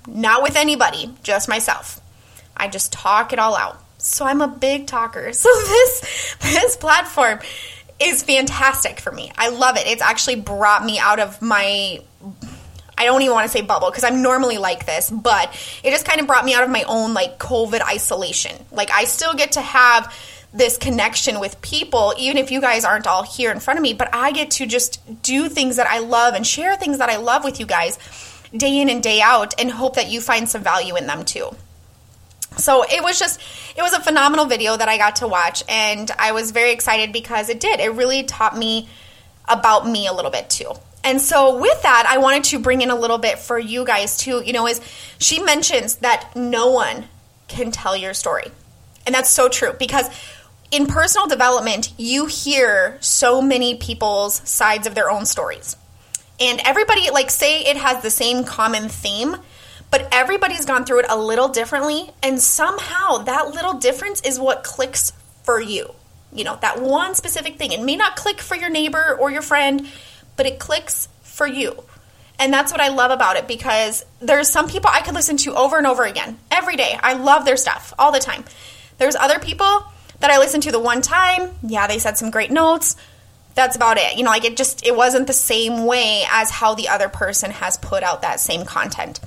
Not 0.07 0.43
with 0.43 0.55
anybody, 0.55 1.13
just 1.23 1.47
myself. 1.47 1.99
I 2.55 2.67
just 2.67 2.91
talk 2.91 3.33
it 3.33 3.39
all 3.39 3.55
out. 3.55 3.81
So 3.97 4.25
I'm 4.25 4.41
a 4.41 4.47
big 4.47 4.87
talker. 4.87 5.31
So 5.33 5.49
this 5.49 6.35
this 6.41 6.75
platform 6.77 7.39
is 7.99 8.23
fantastic 8.23 8.99
for 8.99 9.11
me. 9.11 9.31
I 9.37 9.49
love 9.49 9.77
it. 9.77 9.87
It's 9.87 10.01
actually 10.01 10.35
brought 10.35 10.83
me 10.83 10.99
out 10.99 11.19
of 11.19 11.41
my 11.41 11.99
I 12.97 13.05
don't 13.05 13.21
even 13.21 13.33
want 13.33 13.45
to 13.45 13.51
say 13.51 13.61
bubble 13.61 13.89
because 13.89 14.03
I'm 14.03 14.21
normally 14.21 14.57
like 14.57 14.85
this, 14.85 15.09
but 15.09 15.49
it 15.83 15.91
just 15.91 16.05
kind 16.05 16.21
of 16.21 16.27
brought 16.27 16.45
me 16.45 16.53
out 16.53 16.63
of 16.63 16.69
my 16.69 16.83
own 16.83 17.13
like 17.13 17.39
COVID 17.39 17.81
isolation. 17.81 18.55
Like 18.71 18.91
I 18.91 19.05
still 19.05 19.33
get 19.33 19.53
to 19.53 19.61
have 19.61 20.13
this 20.53 20.77
connection 20.77 21.39
with 21.39 21.59
people, 21.61 22.13
even 22.17 22.37
if 22.37 22.51
you 22.51 22.61
guys 22.61 22.85
aren't 22.85 23.07
all 23.07 23.23
here 23.23 23.51
in 23.51 23.59
front 23.59 23.79
of 23.79 23.81
me, 23.81 23.93
but 23.93 24.13
I 24.13 24.31
get 24.31 24.51
to 24.51 24.67
just 24.67 25.01
do 25.23 25.49
things 25.49 25.77
that 25.77 25.87
I 25.87 25.99
love 25.99 26.35
and 26.35 26.45
share 26.45 26.75
things 26.75 26.99
that 26.99 27.09
I 27.09 27.17
love 27.17 27.43
with 27.43 27.59
you 27.59 27.65
guys 27.65 27.97
day 28.55 28.79
in 28.79 28.89
and 28.89 29.01
day 29.01 29.19
out 29.19 29.59
and 29.59 29.71
hope 29.71 29.95
that 29.95 30.11
you 30.11 30.21
find 30.21 30.47
some 30.47 30.61
value 30.61 30.95
in 30.95 31.07
them 31.07 31.25
too. 31.25 31.49
So 32.57 32.83
it 32.83 33.01
was 33.01 33.17
just, 33.17 33.41
it 33.75 33.81
was 33.81 33.93
a 33.93 33.99
phenomenal 33.99 34.45
video 34.45 34.77
that 34.77 34.87
I 34.87 34.97
got 34.97 35.17
to 35.17 35.27
watch, 35.27 35.63
and 35.67 36.11
I 36.19 36.33
was 36.33 36.51
very 36.51 36.71
excited 36.71 37.11
because 37.11 37.49
it 37.49 37.59
did. 37.59 37.79
It 37.79 37.93
really 37.93 38.21
taught 38.21 38.55
me 38.55 38.87
about 39.49 39.87
me 39.87 40.05
a 40.05 40.13
little 40.13 40.29
bit 40.29 40.51
too. 40.51 40.71
And 41.03 41.21
so 41.21 41.59
with 41.59 41.81
that, 41.81 42.05
I 42.07 42.17
wanted 42.19 42.45
to 42.45 42.59
bring 42.59 42.81
in 42.81 42.89
a 42.89 42.95
little 42.95 43.17
bit 43.17 43.39
for 43.39 43.59
you 43.59 43.85
guys 43.85 44.17
too, 44.17 44.41
you 44.45 44.53
know, 44.53 44.67
is 44.67 44.79
she 45.17 45.41
mentions 45.41 45.97
that 45.97 46.35
no 46.35 46.71
one 46.71 47.05
can 47.47 47.71
tell 47.71 47.95
your 47.95 48.13
story. 48.13 48.47
And 49.05 49.13
that's 49.13 49.29
so 49.29 49.49
true 49.49 49.73
because 49.73 50.09
in 50.71 50.87
personal 50.87 51.27
development, 51.27 51.93
you 51.97 52.25
hear 52.25 52.97
so 52.99 53.41
many 53.41 53.75
people's 53.75 54.47
sides 54.49 54.87
of 54.87 54.95
their 54.95 55.11
own 55.11 55.25
stories. 55.25 55.75
And 56.39 56.59
everybody, 56.65 57.11
like, 57.11 57.29
say 57.29 57.65
it 57.65 57.77
has 57.77 58.01
the 58.01 58.09
same 58.09 58.43
common 58.43 58.89
theme, 58.89 59.35
but 59.91 60.07
everybody's 60.11 60.65
gone 60.65 60.83
through 60.83 60.99
it 60.99 61.05
a 61.09 61.17
little 61.17 61.47
differently. 61.49 62.09
And 62.23 62.41
somehow 62.41 63.19
that 63.19 63.49
little 63.49 63.75
difference 63.75 64.21
is 64.21 64.39
what 64.39 64.63
clicks 64.63 65.13
for 65.43 65.61
you. 65.61 65.93
You 66.31 66.43
know, 66.43 66.57
that 66.61 66.81
one 66.81 67.13
specific 67.13 67.57
thing. 67.57 67.71
It 67.71 67.81
may 67.81 67.95
not 67.95 68.15
click 68.15 68.39
for 68.39 68.55
your 68.55 68.71
neighbor 68.71 69.15
or 69.19 69.29
your 69.29 69.43
friend, 69.43 69.87
but 70.35 70.45
it 70.45 70.59
clicks 70.59 71.07
for 71.21 71.47
you. 71.47 71.83
And 72.39 72.51
that's 72.51 72.71
what 72.71 72.81
I 72.81 72.89
love 72.89 73.11
about 73.11 73.37
it 73.37 73.47
because 73.47 74.05
there's 74.19 74.49
some 74.49 74.67
people 74.67 74.89
I 74.91 75.01
could 75.01 75.13
listen 75.13 75.37
to 75.37 75.55
over 75.55 75.77
and 75.77 75.87
over 75.87 76.03
again 76.03 76.37
every 76.51 76.75
day. 76.75 76.97
I 77.01 77.13
love 77.13 77.45
their 77.45 77.57
stuff 77.57 77.93
all 77.97 78.11
the 78.11 78.19
time. 78.19 78.43
There's 78.97 79.15
other 79.15 79.39
people 79.39 79.85
that 80.19 80.31
I 80.31 80.39
listened 80.39 80.63
to 80.63 80.71
the 80.71 80.79
one 80.79 81.01
time. 81.01 81.51
Yeah, 81.61 81.87
they 81.87 81.99
said 81.99 82.17
some 82.17 82.31
great 82.31 82.51
notes. 82.51 82.95
That's 83.55 83.75
about 83.75 83.97
it. 83.97 84.17
You 84.17 84.23
know, 84.23 84.31
like 84.31 84.45
it 84.45 84.57
just 84.57 84.85
it 84.85 84.95
wasn't 84.95 85.27
the 85.27 85.33
same 85.33 85.85
way 85.85 86.23
as 86.31 86.49
how 86.49 86.73
the 86.73 86.89
other 86.89 87.07
person 87.07 87.51
has 87.51 87.77
put 87.77 88.03
out 88.03 88.23
that 88.23 88.39
same 88.39 88.65
content. 88.65 89.19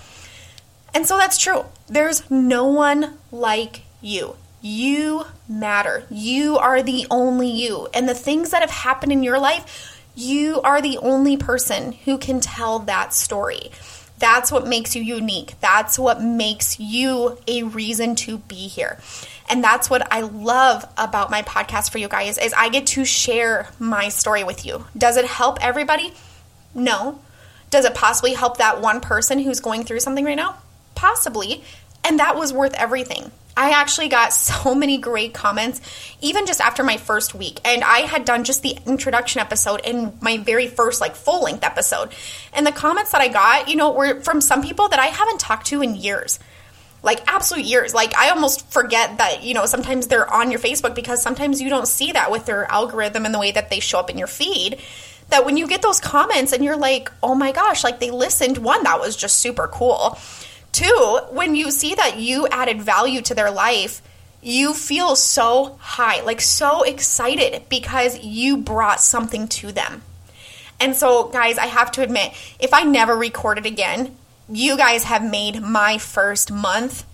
And 0.94 1.06
so 1.06 1.16
that's 1.16 1.38
true. 1.38 1.66
There's 1.86 2.28
no 2.30 2.66
one 2.66 3.18
like 3.30 3.82
you. 4.00 4.36
You 4.62 5.26
matter. 5.48 6.04
You 6.10 6.58
are 6.58 6.82
the 6.82 7.06
only 7.10 7.50
you. 7.50 7.88
And 7.94 8.08
the 8.08 8.14
things 8.14 8.50
that 8.50 8.62
have 8.62 8.70
happened 8.70 9.12
in 9.12 9.22
your 9.22 9.38
life, 9.38 9.95
you 10.16 10.60
are 10.62 10.80
the 10.80 10.98
only 10.98 11.36
person 11.36 11.92
who 11.92 12.18
can 12.18 12.40
tell 12.40 12.80
that 12.80 13.12
story. 13.12 13.70
That's 14.18 14.50
what 14.50 14.66
makes 14.66 14.96
you 14.96 15.02
unique. 15.02 15.54
That's 15.60 15.98
what 15.98 16.22
makes 16.22 16.80
you 16.80 17.38
a 17.46 17.64
reason 17.64 18.14
to 18.16 18.38
be 18.38 18.66
here. 18.66 18.98
And 19.48 19.62
that's 19.62 19.90
what 19.90 20.10
I 20.10 20.22
love 20.22 20.90
about 20.96 21.30
my 21.30 21.42
podcast 21.42 21.92
for 21.92 21.98
you 21.98 22.08
guys 22.08 22.38
is 22.38 22.54
I 22.56 22.70
get 22.70 22.86
to 22.88 23.04
share 23.04 23.68
my 23.78 24.08
story 24.08 24.42
with 24.42 24.64
you. 24.64 24.86
Does 24.96 25.18
it 25.18 25.26
help 25.26 25.62
everybody? 25.62 26.14
No. 26.74 27.20
Does 27.70 27.84
it 27.84 27.94
possibly 27.94 28.32
help 28.32 28.56
that 28.56 28.80
one 28.80 29.00
person 29.00 29.38
who's 29.38 29.60
going 29.60 29.84
through 29.84 30.00
something 30.00 30.24
right 30.24 30.34
now? 30.34 30.56
Possibly. 30.94 31.62
And 32.02 32.18
that 32.18 32.36
was 32.36 32.52
worth 32.52 32.72
everything. 32.74 33.30
I 33.56 33.70
actually 33.70 34.08
got 34.08 34.32
so 34.32 34.74
many 34.74 34.98
great 34.98 35.34
comments, 35.34 35.80
even 36.20 36.46
just 36.46 36.60
after 36.60 36.82
my 36.82 36.96
first 36.96 37.34
week. 37.34 37.60
And 37.64 37.82
I 37.82 38.00
had 38.00 38.24
done 38.24 38.44
just 38.44 38.62
the 38.62 38.76
introduction 38.86 39.40
episode 39.40 39.80
in 39.84 40.16
my 40.20 40.38
very 40.38 40.66
first, 40.66 41.00
like, 41.00 41.16
full 41.16 41.44
length 41.44 41.64
episode. 41.64 42.10
And 42.52 42.66
the 42.66 42.72
comments 42.72 43.12
that 43.12 43.20
I 43.20 43.28
got, 43.28 43.68
you 43.68 43.76
know, 43.76 43.92
were 43.92 44.20
from 44.20 44.40
some 44.40 44.62
people 44.62 44.88
that 44.88 44.98
I 44.98 45.06
haven't 45.06 45.40
talked 45.40 45.66
to 45.68 45.82
in 45.82 45.94
years. 45.94 46.38
Like, 47.02 47.22
absolute 47.30 47.64
years. 47.64 47.94
Like, 47.94 48.16
I 48.16 48.30
almost 48.30 48.70
forget 48.72 49.18
that, 49.18 49.42
you 49.42 49.54
know, 49.54 49.66
sometimes 49.66 50.08
they're 50.08 50.32
on 50.32 50.50
your 50.50 50.60
Facebook 50.60 50.94
because 50.94 51.22
sometimes 51.22 51.60
you 51.60 51.68
don't 51.68 51.86
see 51.86 52.12
that 52.12 52.30
with 52.30 52.46
their 52.46 52.70
algorithm 52.70 53.24
and 53.24 53.34
the 53.34 53.38
way 53.38 53.52
that 53.52 53.70
they 53.70 53.80
show 53.80 54.00
up 54.00 54.10
in 54.10 54.18
your 54.18 54.26
feed. 54.26 54.80
That 55.28 55.44
when 55.44 55.56
you 55.56 55.66
get 55.66 55.82
those 55.82 55.98
comments 55.98 56.52
and 56.52 56.64
you're 56.64 56.76
like, 56.76 57.10
oh 57.22 57.34
my 57.34 57.50
gosh, 57.50 57.82
like 57.82 57.98
they 57.98 58.10
listened, 58.10 58.58
one, 58.58 58.84
that 58.84 59.00
was 59.00 59.16
just 59.16 59.40
super 59.40 59.66
cool 59.66 60.18
Two, 60.76 61.20
when 61.30 61.54
you 61.54 61.70
see 61.70 61.94
that 61.94 62.18
you 62.18 62.46
added 62.48 62.82
value 62.82 63.22
to 63.22 63.34
their 63.34 63.50
life, 63.50 64.02
you 64.42 64.74
feel 64.74 65.16
so 65.16 65.78
high, 65.80 66.20
like 66.20 66.42
so 66.42 66.82
excited 66.82 67.66
because 67.70 68.22
you 68.22 68.58
brought 68.58 69.00
something 69.00 69.48
to 69.48 69.72
them. 69.72 70.02
And 70.78 70.94
so, 70.94 71.28
guys, 71.28 71.56
I 71.56 71.64
have 71.64 71.92
to 71.92 72.02
admit, 72.02 72.34
if 72.60 72.74
I 72.74 72.82
never 72.82 73.16
recorded 73.16 73.64
again, 73.64 74.18
you 74.50 74.76
guys 74.76 75.04
have 75.04 75.24
made 75.24 75.62
my 75.62 75.96
first 75.96 76.52
month 76.52 77.06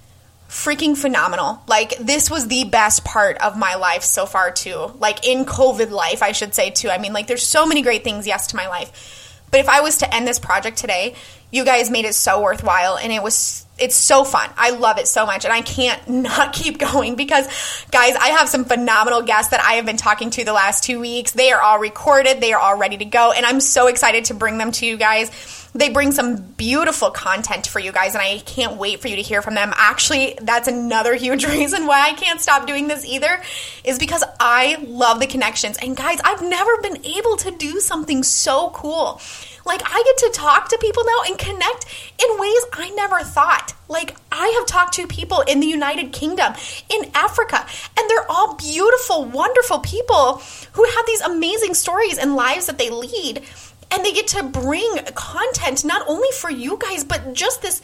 freaking 0.48 0.96
phenomenal. 0.96 1.62
Like, 1.68 1.96
this 1.98 2.28
was 2.28 2.48
the 2.48 2.64
best 2.64 3.04
part 3.04 3.38
of 3.38 3.56
my 3.56 3.76
life 3.76 4.02
so 4.02 4.26
far, 4.26 4.50
too. 4.50 4.92
Like, 4.98 5.24
in 5.24 5.44
COVID 5.44 5.90
life, 5.90 6.20
I 6.20 6.32
should 6.32 6.52
say, 6.52 6.70
too. 6.70 6.90
I 6.90 6.98
mean, 6.98 7.12
like, 7.12 7.28
there's 7.28 7.46
so 7.46 7.64
many 7.64 7.82
great 7.82 8.02
things, 8.02 8.26
yes, 8.26 8.48
to 8.48 8.56
my 8.56 8.66
life. 8.66 9.38
But 9.52 9.60
if 9.60 9.68
I 9.68 9.82
was 9.82 9.98
to 9.98 10.12
end 10.12 10.26
this 10.26 10.40
project 10.40 10.78
today, 10.78 11.14
you 11.52 11.64
guys 11.64 11.90
made 11.90 12.06
it 12.06 12.14
so 12.14 12.42
worthwhile 12.42 12.96
and 12.96 13.12
it 13.12 13.22
was 13.22 13.64
it's 13.78 13.96
so 13.96 14.22
fun. 14.22 14.48
I 14.56 14.70
love 14.70 14.98
it 14.98 15.08
so 15.08 15.26
much 15.26 15.44
and 15.44 15.52
I 15.52 15.60
can't 15.60 16.08
not 16.08 16.52
keep 16.52 16.78
going 16.78 17.14
because 17.14 17.46
guys, 17.90 18.16
I 18.16 18.28
have 18.30 18.48
some 18.48 18.64
phenomenal 18.64 19.22
guests 19.22 19.50
that 19.50 19.60
I 19.60 19.74
have 19.74 19.86
been 19.86 19.96
talking 19.96 20.30
to 20.30 20.44
the 20.44 20.52
last 20.52 20.84
2 20.84 20.98
weeks. 20.98 21.32
They 21.32 21.52
are 21.52 21.60
all 21.60 21.78
recorded, 21.78 22.40
they 22.40 22.52
are 22.52 22.60
all 22.60 22.76
ready 22.76 22.96
to 22.96 23.04
go 23.04 23.32
and 23.32 23.46
I'm 23.46 23.60
so 23.60 23.86
excited 23.86 24.26
to 24.26 24.34
bring 24.34 24.58
them 24.58 24.72
to 24.72 24.86
you 24.86 24.96
guys. 24.96 25.30
They 25.74 25.88
bring 25.88 26.12
some 26.12 26.36
beautiful 26.36 27.10
content 27.10 27.66
for 27.66 27.78
you 27.78 27.92
guys, 27.92 28.14
and 28.14 28.22
I 28.22 28.40
can't 28.40 28.76
wait 28.76 29.00
for 29.00 29.08
you 29.08 29.16
to 29.16 29.22
hear 29.22 29.40
from 29.40 29.54
them. 29.54 29.72
Actually, 29.74 30.36
that's 30.42 30.68
another 30.68 31.14
huge 31.24 31.46
reason 31.46 31.86
why 31.86 32.08
I 32.08 32.12
can't 32.12 32.42
stop 32.42 32.66
doing 32.66 32.88
this 32.88 33.06
either, 33.06 33.42
is 33.82 33.98
because 33.98 34.22
I 34.38 34.76
love 34.82 35.18
the 35.18 35.26
connections. 35.26 35.78
And 35.78 35.96
guys, 35.96 36.20
I've 36.22 36.42
never 36.42 36.76
been 36.82 37.04
able 37.06 37.38
to 37.38 37.50
do 37.52 37.80
something 37.80 38.22
so 38.22 38.68
cool. 38.74 39.20
Like, 39.64 39.82
I 39.84 40.02
get 40.04 40.16
to 40.32 40.38
talk 40.38 40.68
to 40.68 40.78
people 40.78 41.04
now 41.04 41.22
and 41.26 41.38
connect 41.38 41.86
in 42.18 42.38
ways 42.38 42.64
I 42.72 42.90
never 42.96 43.20
thought. 43.20 43.74
Like, 43.88 44.16
I 44.30 44.48
have 44.58 44.66
talked 44.66 44.94
to 44.94 45.06
people 45.06 45.40
in 45.42 45.60
the 45.60 45.66
United 45.66 46.12
Kingdom, 46.12 46.54
in 46.88 47.10
Africa, 47.14 47.66
and 47.98 48.10
they're 48.10 48.30
all 48.30 48.54
beautiful, 48.54 49.24
wonderful 49.24 49.80
people 49.80 50.42
who 50.72 50.84
have 50.84 51.06
these 51.06 51.20
amazing 51.20 51.74
stories 51.74 52.18
and 52.18 52.34
lives 52.34 52.66
that 52.66 52.78
they 52.78 52.90
lead 52.90 53.42
and 53.90 54.04
they 54.04 54.12
get 54.12 54.28
to 54.28 54.42
bring 54.42 54.98
content 55.14 55.84
not 55.84 56.08
only 56.08 56.30
for 56.32 56.50
you 56.50 56.78
guys, 56.78 57.04
but 57.04 57.34
just 57.34 57.60
this 57.60 57.82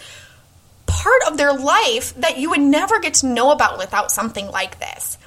part 0.86 1.22
of 1.28 1.36
their 1.36 1.52
life 1.52 2.14
that 2.16 2.38
you 2.38 2.50
would 2.50 2.60
never 2.60 2.98
get 2.98 3.14
to 3.14 3.26
know 3.26 3.50
about 3.50 3.78
without 3.78 4.10
something 4.10 4.48
like 4.48 4.80
this. 4.80 5.18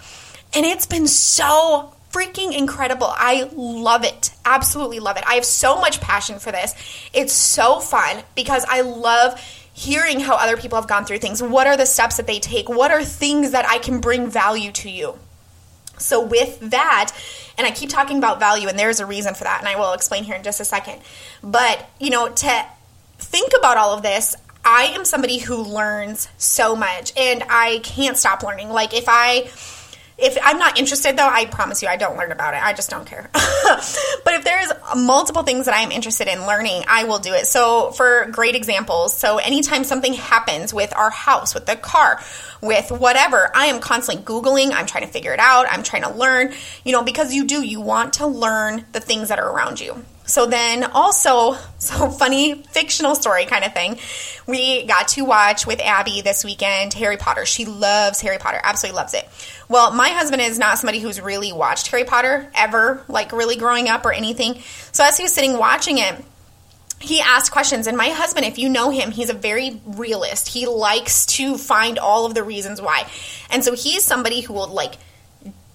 And 0.54 0.66
it's 0.66 0.88
been 0.88 1.08
so 1.08 1.94
freaking 2.12 2.58
incredible. 2.58 3.08
I 3.10 3.50
love 3.54 4.04
it. 4.04 4.32
Absolutely 4.46 5.00
love 5.00 5.18
it. 5.18 5.24
I 5.26 5.36
have 5.36 5.46
so 5.46 5.80
much 5.80 6.02
passion 6.02 6.40
for 6.40 6.52
this. 6.52 6.76
It's 7.14 7.34
so 7.34 7.80
fun 7.80 8.24
because 8.36 8.66
I 8.68 8.82
love 8.82 9.40
hearing 9.74 10.20
how 10.20 10.36
other 10.36 10.58
people 10.58 10.78
have 10.78 10.88
gone 10.88 11.06
through 11.06 11.20
things. 11.20 11.42
What 11.42 11.68
are 11.68 11.78
the 11.78 11.86
steps 11.86 12.18
that 12.18 12.28
they 12.28 12.40
take? 12.40 12.70
What 12.70 12.92
are 12.92 13.04
things 13.04 13.52
that 13.52 13.66
I 13.66 13.78
can 13.78 14.00
bring 14.00 14.30
value 14.30 14.72
to 14.74 14.90
you? 14.90 15.18
So, 15.98 16.26
with 16.26 16.60
that, 16.72 17.12
and 17.58 17.68
I 17.68 17.72
keep 17.72 17.90
talking 17.90 18.18
about 18.18 18.40
value, 18.40 18.68
and 18.68 18.78
there's 18.78 19.00
a 19.00 19.06
reason 19.06 19.36
for 19.36 19.44
that, 19.44 19.60
and 19.60 19.68
I 19.68 19.76
will 19.76 19.94
explain 19.94 20.24
here 20.24 20.36
in 20.36 20.42
just 20.42 20.60
a 20.60 20.66
second. 20.66 21.00
But, 21.44 21.88
you 22.00 22.10
know, 22.10 22.28
to 22.28 22.66
think 23.20 23.52
about 23.58 23.78
all 23.78 23.94
of 23.94 24.02
this, 24.02 24.36
I 24.66 24.86
am 24.96 25.06
somebody 25.06 25.38
who 25.38 25.58
learns 25.58 26.28
so 26.38 26.76
much, 26.76 27.14
and 27.16 27.44
I 27.50 27.80
can't 27.84 28.18
stop 28.18 28.42
learning. 28.42 28.70
Like, 28.70 28.96
if 28.96 29.06
I 29.08 29.52
if 30.22 30.38
I'm 30.42 30.60
not 30.60 30.78
interested, 30.78 31.18
though, 31.18 31.28
I 31.28 31.46
promise 31.46 31.82
you 31.82 31.88
I 31.88 31.98
don't 31.98 32.18
learn 32.18 32.32
about 32.32 32.54
it. 32.54 32.64
I 32.64 32.74
just 32.74 32.90
don't 32.90 33.06
care. 33.06 33.30
but 33.34 34.34
if 34.34 34.44
there's 34.44 34.72
multiple 34.96 35.44
things 35.44 35.66
that 35.66 35.76
I'm 35.76 35.92
interested 35.92 36.28
in 36.28 36.46
learning, 36.46 36.84
I 36.88 37.06
will 37.06 37.20
do 37.20 37.34
it. 37.34 37.48
So, 37.48 37.92
for 37.92 38.28
great 38.32 38.56
examples, 38.56 39.18
so 39.18 39.38
anytime 39.38 39.84
something 39.84 40.14
happens 40.14 40.74
with 40.74 40.96
our 40.96 41.10
house, 41.10 41.54
with 41.54 41.66
the 41.66 41.76
car, 41.76 42.22
with 42.62 42.92
whatever, 42.92 43.50
I 43.56 43.68
am 43.68 43.80
constantly 43.80 44.24
Googling. 44.24 44.72
I'm 44.74 44.86
trying 44.86 45.06
to 45.06 45.12
figure 45.12 45.34
it 45.34 45.40
out. 45.40 45.66
I'm 45.70 45.84
trying 45.84 46.04
to 46.04 46.12
learn, 46.12 46.54
you 46.84 46.92
know, 46.92 47.04
because 47.04 47.34
you 47.34 47.46
do, 47.46 47.66
you 47.66 47.82
want 47.82 48.14
to 48.14 48.28
learn 48.28 48.86
the 48.92 49.00
things 49.00 49.30
that 49.30 49.40
are 49.40 49.52
around 49.52 49.80
you. 49.80 50.04
So 50.26 50.46
then 50.46 50.84
also, 50.84 51.58
so 51.78 52.10
funny 52.10 52.64
fictional 52.64 53.16
story 53.16 53.46
kind 53.46 53.64
of 53.64 53.74
thing. 53.74 53.98
We 54.48 54.86
got 54.86 55.10
to 55.10 55.24
watch 55.24 55.66
with 55.68 55.80
Abby 55.80 56.22
this 56.22 56.44
weekend 56.44 56.94
Harry 56.94 57.18
Potter. 57.18 57.46
She 57.46 57.66
loves 57.66 58.22
Harry 58.22 58.38
Potter, 58.38 58.60
absolutely 58.64 58.98
loves 58.98 59.14
it. 59.14 59.28
Well, 59.70 59.92
my 59.92 60.10
husband 60.10 60.42
is 60.42 60.60
not 60.60 60.78
somebody 60.78 61.00
who's 61.00 61.22
really 61.22 61.54
watched 61.54 61.88
Harry 61.88 62.04
Potter 62.04 62.50
ever, 62.56 63.04
like 63.08 63.32
really 63.32 63.56
growing 63.56 63.88
up 63.88 64.06
or 64.06 64.12
anything. 64.14 64.62
So 64.92 65.04
as 65.04 65.18
he 65.18 65.24
was 65.24 65.34
sitting 65.34 65.58
watching 65.58 65.98
it, 65.98 66.16
he 67.02 67.20
asked 67.20 67.52
questions 67.52 67.88
and 67.88 67.98
my 67.98 68.10
husband 68.10 68.46
if 68.46 68.60
you 68.60 68.70
know 68.70 68.92
him 68.92 69.12
he's 69.12 69.30
a 69.30 69.34
very 69.34 69.82
realist 69.86 70.48
he 70.48 70.68
likes 70.68 71.26
to 71.26 71.58
find 71.58 71.98
all 71.98 72.26
of 72.26 72.36
the 72.36 72.44
reasons 72.44 72.80
why 72.80 73.10
and 73.50 73.64
so 73.64 73.74
he's 73.74 74.04
somebody 74.04 74.42
who 74.42 74.54
will 74.54 74.68
like 74.68 74.94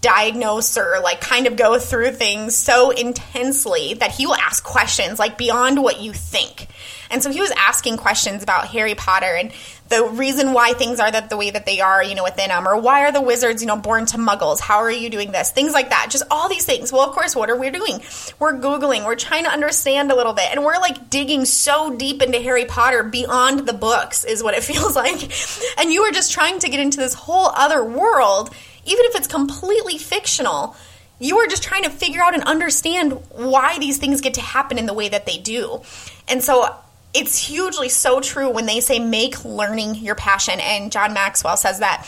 diagnose 0.01 0.77
or 0.77 1.01
like 1.03 1.21
kind 1.21 1.47
of 1.47 1.57
go 1.57 1.79
through 1.79 2.13
things 2.13 2.55
so 2.55 2.91
intensely 2.91 3.95
that 3.95 4.13
he 4.13 4.27
will 4.27 4.37
ask 4.37 4.63
questions 4.63 5.19
like 5.19 5.39
beyond 5.39 5.83
what 5.83 6.01
you 6.01 6.13
think. 6.13 6.69
And 7.11 7.23
so 7.23 7.31
he 7.31 7.41
was 7.41 7.53
asking 7.57 7.97
questions 7.99 8.43
about 8.43 8.69
Harry 8.69 8.95
Potter 8.95 9.37
and 9.39 9.53
the 9.89 10.05
reason 10.05 10.53
why 10.53 10.73
things 10.73 10.99
are 10.99 11.11
that 11.11 11.31
the 11.31 11.37
way 11.37 11.51
that 11.51 11.65
they 11.65 11.81
are, 11.81 12.03
you 12.03 12.15
know, 12.15 12.25
within 12.25 12.49
them, 12.49 12.67
or 12.67 12.77
why 12.77 13.03
are 13.03 13.13
the 13.13 13.21
wizards, 13.21 13.63
you 13.63 13.69
know, 13.69 13.77
born 13.77 14.07
to 14.07 14.17
muggles? 14.17 14.61
How 14.61 14.79
are 14.79 14.91
you 14.91 15.11
doing 15.11 15.31
this? 15.31 15.53
Things 15.53 15.73
like 15.73 15.91
that. 15.91 16.09
Just 16.11 16.25
all 16.31 16.49
these 16.49 16.65
things. 16.65 16.93
Well, 16.93 17.03
of 17.03 17.15
course, 17.15 17.37
what 17.37 17.51
are 17.51 17.57
we 17.57 17.71
doing? 17.71 18.01
We're 18.39 18.55
Googling, 18.55 19.05
we're 19.05 19.15
trying 19.15 19.45
to 19.45 19.51
understand 19.51 20.11
a 20.11 20.17
little 20.17 20.33
bit, 20.33 20.51
and 20.51 20.65
we're 20.65 20.79
like 20.79 21.09
digging 21.09 21.45
so 21.45 21.95
deep 21.97 22.23
into 22.23 22.41
Harry 22.41 22.65
Potter 22.65 23.05
beyond 23.05 23.61
the 23.61 23.73
books, 23.73 24.25
is 24.25 24.43
what 24.43 24.55
it 24.55 24.65
feels 24.65 24.97
like. 24.97 25.31
And 25.79 25.93
you 25.93 26.03
are 26.03 26.13
just 26.13 26.33
trying 26.33 26.59
to 26.61 26.69
get 26.69 26.81
into 26.81 26.99
this 26.99 27.15
whole 27.15 27.47
other 27.47 27.85
world 27.85 28.53
even 28.87 29.05
if 29.07 29.15
it's 29.15 29.27
completely 29.27 29.99
fictional, 29.99 30.77
you 31.19 31.39
are 31.39 31.47
just 31.47 31.63
trying 31.63 31.85
to 31.85 31.91
figure 31.91 32.23
out 32.23 32.35
and 32.35 32.43
understand 32.45 33.13
why 33.31 33.79
these 33.79 33.99
things 33.99 34.21
get 34.21 34.35
to 34.35 34.41
happen 34.41 34.79
in 34.79 34.87
the 34.87 34.95
way 34.95 35.09
that 35.09 35.27
they 35.27 35.39
do. 35.39 35.81
And 36.29 36.43
so 36.43 36.75
it's 37.15 37.39
hugely 37.39 37.89
so 37.89 38.21
true 38.21 38.51
when 38.51 38.67
they 38.67 38.81
say 38.81 38.99
make 38.99 39.45
learning 39.45 39.97
your 39.97 40.15
passion. 40.15 40.61
And 40.61 40.93
John 40.93 41.15
Maxwell 41.15 41.57
says 41.57 41.79
that. 41.79 42.07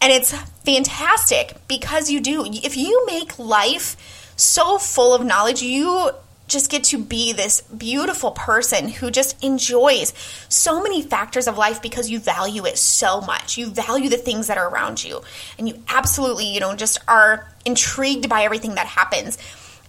And 0.00 0.12
it's 0.12 0.32
fantastic 0.64 1.56
because 1.68 2.10
you 2.10 2.20
do. 2.20 2.44
If 2.46 2.76
you 2.76 3.06
make 3.06 3.38
life 3.38 4.32
so 4.36 4.78
full 4.78 5.14
of 5.14 5.24
knowledge, 5.24 5.62
you 5.62 6.10
just 6.48 6.70
get 6.70 6.84
to 6.84 6.98
be 6.98 7.32
this 7.32 7.62
beautiful 7.62 8.30
person 8.30 8.88
who 8.88 9.10
just 9.10 9.42
enjoys 9.44 10.12
so 10.48 10.82
many 10.82 11.02
factors 11.02 11.48
of 11.48 11.58
life 11.58 11.82
because 11.82 12.08
you 12.08 12.20
value 12.20 12.64
it 12.66 12.78
so 12.78 13.20
much. 13.20 13.58
You 13.58 13.66
value 13.66 14.08
the 14.08 14.16
things 14.16 14.46
that 14.46 14.58
are 14.58 14.68
around 14.68 15.04
you 15.04 15.22
and 15.58 15.68
you 15.68 15.82
absolutely, 15.88 16.46
you 16.46 16.60
know, 16.60 16.74
just 16.76 16.98
are 17.08 17.50
intrigued 17.64 18.28
by 18.28 18.42
everything 18.42 18.76
that 18.76 18.86
happens. 18.86 19.38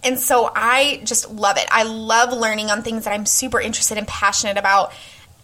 And 0.02 0.18
so 0.18 0.50
I 0.54 1.00
just 1.04 1.30
love 1.30 1.56
it. 1.56 1.66
I 1.70 1.82
love 1.84 2.32
learning 2.32 2.70
on 2.70 2.82
things 2.82 3.04
that 3.04 3.12
I'm 3.12 3.26
super 3.26 3.60
interested 3.60 3.98
and 3.98 4.06
passionate 4.06 4.56
about. 4.56 4.92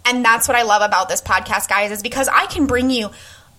And 0.05 0.25
that's 0.25 0.47
what 0.49 0.57
I 0.57 0.63
love 0.63 0.83
about 0.83 1.09
this 1.09 1.23
podcast, 1.23 1.69
guys, 1.69 1.91
is 1.91 2.03
because 2.03 2.29
I 2.29 2.47
can 2.47 2.67
bring 2.67 2.91
you 2.91 3.11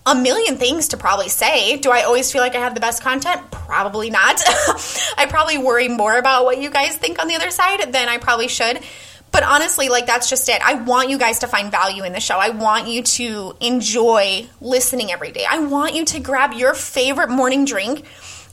a 0.06 0.14
million 0.14 0.56
things 0.56 0.88
to 0.88 0.96
probably 0.96 1.28
say. 1.28 1.76
Do 1.78 1.90
I 1.90 2.02
always 2.02 2.30
feel 2.30 2.40
like 2.40 2.54
I 2.54 2.60
have 2.60 2.74
the 2.74 2.80
best 2.80 3.02
content? 3.02 3.50
Probably 3.50 4.08
not. 4.08 4.40
I 5.18 5.26
probably 5.28 5.58
worry 5.58 5.88
more 5.88 6.16
about 6.16 6.44
what 6.44 6.62
you 6.62 6.70
guys 6.70 6.96
think 6.96 7.20
on 7.20 7.26
the 7.26 7.34
other 7.34 7.50
side 7.50 7.92
than 7.92 8.08
I 8.08 8.18
probably 8.18 8.46
should. 8.46 8.80
But 9.32 9.42
honestly, 9.42 9.88
like 9.88 10.06
that's 10.06 10.30
just 10.30 10.48
it. 10.48 10.62
I 10.64 10.74
want 10.74 11.10
you 11.10 11.18
guys 11.18 11.40
to 11.40 11.48
find 11.48 11.70
value 11.70 12.04
in 12.04 12.12
the 12.12 12.20
show. 12.20 12.38
I 12.38 12.50
want 12.50 12.86
you 12.86 13.02
to 13.02 13.56
enjoy 13.60 14.46
listening 14.60 15.10
every 15.10 15.32
day. 15.32 15.44
I 15.48 15.58
want 15.58 15.94
you 15.94 16.04
to 16.06 16.20
grab 16.20 16.52
your 16.52 16.72
favorite 16.72 17.28
morning 17.28 17.64
drink 17.64 18.06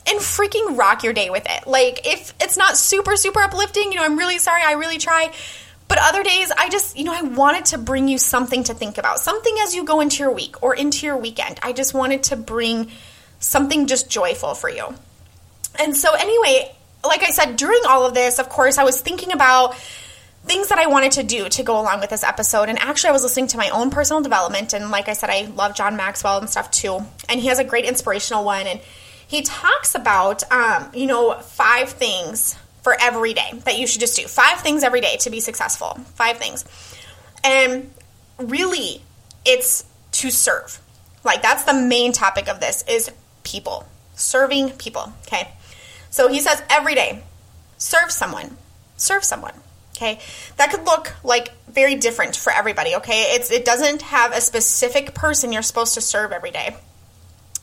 and 0.06 0.20
freaking 0.20 0.76
rock 0.76 1.04
your 1.04 1.12
day 1.12 1.30
with 1.30 1.46
it. 1.48 1.66
Like 1.66 2.06
if 2.06 2.34
it's 2.40 2.56
not 2.56 2.76
super 2.76 3.16
super 3.16 3.40
uplifting, 3.40 3.92
you 3.92 3.98
know, 3.98 4.04
I'm 4.04 4.18
really 4.18 4.38
sorry. 4.38 4.62
I 4.62 4.72
really 4.72 4.98
try 4.98 5.32
but 5.88 5.98
other 6.00 6.22
days, 6.22 6.50
I 6.56 6.68
just, 6.70 6.96
you 6.96 7.04
know, 7.04 7.14
I 7.14 7.22
wanted 7.22 7.66
to 7.66 7.78
bring 7.78 8.08
you 8.08 8.18
something 8.18 8.64
to 8.64 8.74
think 8.74 8.98
about, 8.98 9.18
something 9.18 9.54
as 9.62 9.74
you 9.74 9.84
go 9.84 10.00
into 10.00 10.22
your 10.22 10.32
week 10.32 10.62
or 10.62 10.74
into 10.74 11.06
your 11.06 11.16
weekend. 11.16 11.60
I 11.62 11.72
just 11.72 11.94
wanted 11.94 12.24
to 12.24 12.36
bring 12.36 12.90
something 13.38 13.86
just 13.86 14.08
joyful 14.08 14.54
for 14.54 14.70
you. 14.70 14.94
And 15.78 15.96
so, 15.96 16.14
anyway, 16.14 16.74
like 17.04 17.22
I 17.22 17.30
said, 17.30 17.56
during 17.56 17.80
all 17.86 18.06
of 18.06 18.14
this, 18.14 18.38
of 18.38 18.48
course, 18.48 18.78
I 18.78 18.84
was 18.84 19.00
thinking 19.00 19.32
about 19.32 19.74
things 20.46 20.68
that 20.68 20.78
I 20.78 20.86
wanted 20.86 21.12
to 21.12 21.22
do 21.22 21.48
to 21.48 21.62
go 21.62 21.80
along 21.80 22.00
with 22.00 22.10
this 22.10 22.22
episode. 22.22 22.68
And 22.68 22.78
actually, 22.78 23.10
I 23.10 23.12
was 23.12 23.22
listening 23.22 23.48
to 23.48 23.56
my 23.56 23.70
own 23.70 23.90
personal 23.90 24.22
development. 24.22 24.72
And 24.72 24.90
like 24.90 25.08
I 25.08 25.14
said, 25.14 25.30
I 25.30 25.42
love 25.54 25.74
John 25.74 25.96
Maxwell 25.96 26.38
and 26.38 26.48
stuff 26.48 26.70
too. 26.70 27.00
And 27.28 27.40
he 27.40 27.48
has 27.48 27.58
a 27.58 27.64
great 27.64 27.84
inspirational 27.84 28.44
one. 28.44 28.66
And 28.66 28.80
he 29.26 29.42
talks 29.42 29.94
about, 29.94 30.50
um, 30.52 30.90
you 30.94 31.06
know, 31.06 31.34
five 31.34 31.90
things 31.90 32.56
for 32.84 32.94
every 33.00 33.32
day 33.32 33.50
that 33.64 33.78
you 33.78 33.86
should 33.86 34.00
just 34.00 34.14
do. 34.14 34.28
Five 34.28 34.60
things 34.60 34.84
every 34.84 35.00
day 35.00 35.16
to 35.20 35.30
be 35.30 35.40
successful. 35.40 35.94
Five 36.14 36.36
things. 36.36 36.64
And 37.42 37.90
really, 38.38 39.02
it's 39.44 39.84
to 40.12 40.30
serve. 40.30 40.80
Like 41.24 41.42
that's 41.42 41.64
the 41.64 41.74
main 41.74 42.12
topic 42.12 42.48
of 42.48 42.60
this 42.60 42.84
is 42.86 43.10
people. 43.42 43.88
Serving 44.14 44.70
people, 44.72 45.12
okay? 45.26 45.48
So 46.10 46.28
he 46.28 46.40
says 46.40 46.62
every 46.70 46.94
day, 46.94 47.24
serve 47.78 48.12
someone. 48.12 48.56
Serve 48.96 49.24
someone. 49.24 49.54
Okay? 49.96 50.20
That 50.56 50.70
could 50.70 50.84
look 50.84 51.14
like 51.24 51.52
very 51.68 51.94
different 51.94 52.36
for 52.36 52.52
everybody, 52.52 52.96
okay? 52.96 53.34
It's 53.34 53.50
it 53.50 53.64
doesn't 53.64 54.02
have 54.02 54.32
a 54.32 54.40
specific 54.40 55.14
person 55.14 55.52
you're 55.52 55.62
supposed 55.62 55.94
to 55.94 56.00
serve 56.00 56.32
every 56.32 56.50
day. 56.50 56.76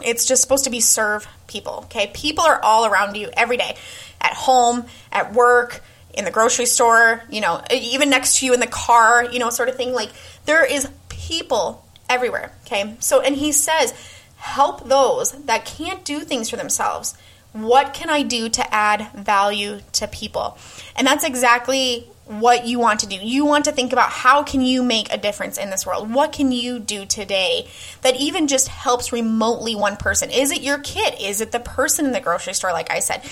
It's 0.03 0.25
just 0.25 0.41
supposed 0.41 0.63
to 0.65 0.69
be 0.69 0.79
serve 0.79 1.27
people, 1.47 1.81
okay? 1.85 2.11
People 2.13 2.43
are 2.43 2.61
all 2.61 2.85
around 2.85 3.15
you 3.15 3.29
every 3.33 3.57
day 3.57 3.75
at 4.19 4.33
home, 4.33 4.85
at 5.11 5.33
work, 5.33 5.81
in 6.13 6.25
the 6.25 6.31
grocery 6.31 6.65
store, 6.65 7.23
you 7.29 7.41
know, 7.41 7.61
even 7.71 8.09
next 8.09 8.39
to 8.39 8.45
you 8.45 8.53
in 8.53 8.59
the 8.59 8.67
car, 8.67 9.25
you 9.25 9.39
know, 9.39 9.49
sort 9.49 9.69
of 9.69 9.75
thing. 9.75 9.93
Like 9.93 10.11
there 10.45 10.65
is 10.65 10.89
people 11.09 11.85
everywhere. 12.09 12.51
Okay. 12.65 12.95
So, 12.99 13.21
and 13.21 13.35
he 13.35 13.51
says, 13.51 13.93
help 14.35 14.87
those 14.87 15.31
that 15.45 15.65
can't 15.65 16.03
do 16.03 16.19
things 16.21 16.49
for 16.49 16.57
themselves. 16.57 17.15
What 17.53 17.93
can 17.93 18.09
I 18.09 18.23
do 18.23 18.49
to 18.49 18.73
add 18.73 19.11
value 19.13 19.79
to 19.93 20.07
people? 20.07 20.57
And 20.95 21.05
that's 21.05 21.23
exactly 21.23 22.07
what 22.39 22.65
you 22.65 22.79
want 22.79 23.01
to 23.01 23.07
do. 23.07 23.15
You 23.15 23.45
want 23.45 23.65
to 23.65 23.71
think 23.71 23.91
about 23.91 24.09
how 24.09 24.43
can 24.43 24.61
you 24.61 24.83
make 24.83 25.11
a 25.11 25.17
difference 25.17 25.57
in 25.57 25.69
this 25.69 25.85
world? 25.85 26.13
What 26.13 26.31
can 26.31 26.51
you 26.51 26.79
do 26.79 27.05
today 27.05 27.67
that 28.01 28.15
even 28.15 28.47
just 28.47 28.67
helps 28.69 29.11
remotely 29.11 29.75
one 29.75 29.97
person? 29.97 30.29
Is 30.29 30.51
it 30.51 30.61
your 30.61 30.79
kid? 30.79 31.15
Is 31.19 31.41
it 31.41 31.51
the 31.51 31.59
person 31.59 32.05
in 32.05 32.11
the 32.13 32.21
grocery 32.21 32.53
store 32.53 32.71
like 32.71 32.91
I 32.91 32.99
said? 32.99 33.23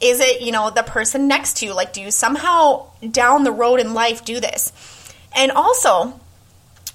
Is 0.00 0.20
it, 0.20 0.40
you 0.40 0.50
know, 0.50 0.70
the 0.70 0.82
person 0.82 1.28
next 1.28 1.58
to 1.58 1.66
you? 1.66 1.74
Like 1.74 1.92
do 1.92 2.02
you 2.02 2.10
somehow 2.10 2.86
down 3.10 3.44
the 3.44 3.52
road 3.52 3.80
in 3.80 3.94
life 3.94 4.24
do 4.24 4.40
this? 4.40 4.72
And 5.36 5.52
also, 5.52 6.18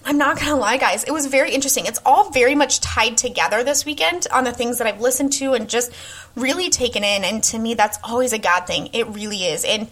I'm 0.05 0.17
not 0.17 0.36
going 0.36 0.50
to 0.50 0.55
lie, 0.55 0.77
guys, 0.77 1.05
it 1.05 1.12
was 1.12 1.27
very 1.27 1.53
interesting. 1.53 1.86
It's 1.86 2.00
all 2.05 2.29
very 2.32 2.55
much 2.55 2.82
tied 2.82 3.15
together 3.15 3.63
this 3.63 3.86
weekend 3.86 4.27
on 4.34 4.43
the 4.43 4.51
things 4.51 4.79
that 4.79 4.88
I've 4.88 5.00
listened 5.00 5.32
to 5.34 5.53
and 5.53 5.70
just 5.70 5.93
really 6.36 6.70
taken 6.70 7.05
in. 7.05 7.24
And 7.24 7.41
to 7.46 7.60
me, 7.60 7.74
that's 7.75 7.98
always 8.03 8.34
a 8.34 8.38
God 8.38 8.67
thing. 8.67 8.89
It 8.91 9.08
really 9.08 9.46
is. 9.46 9.63
And 9.63 9.88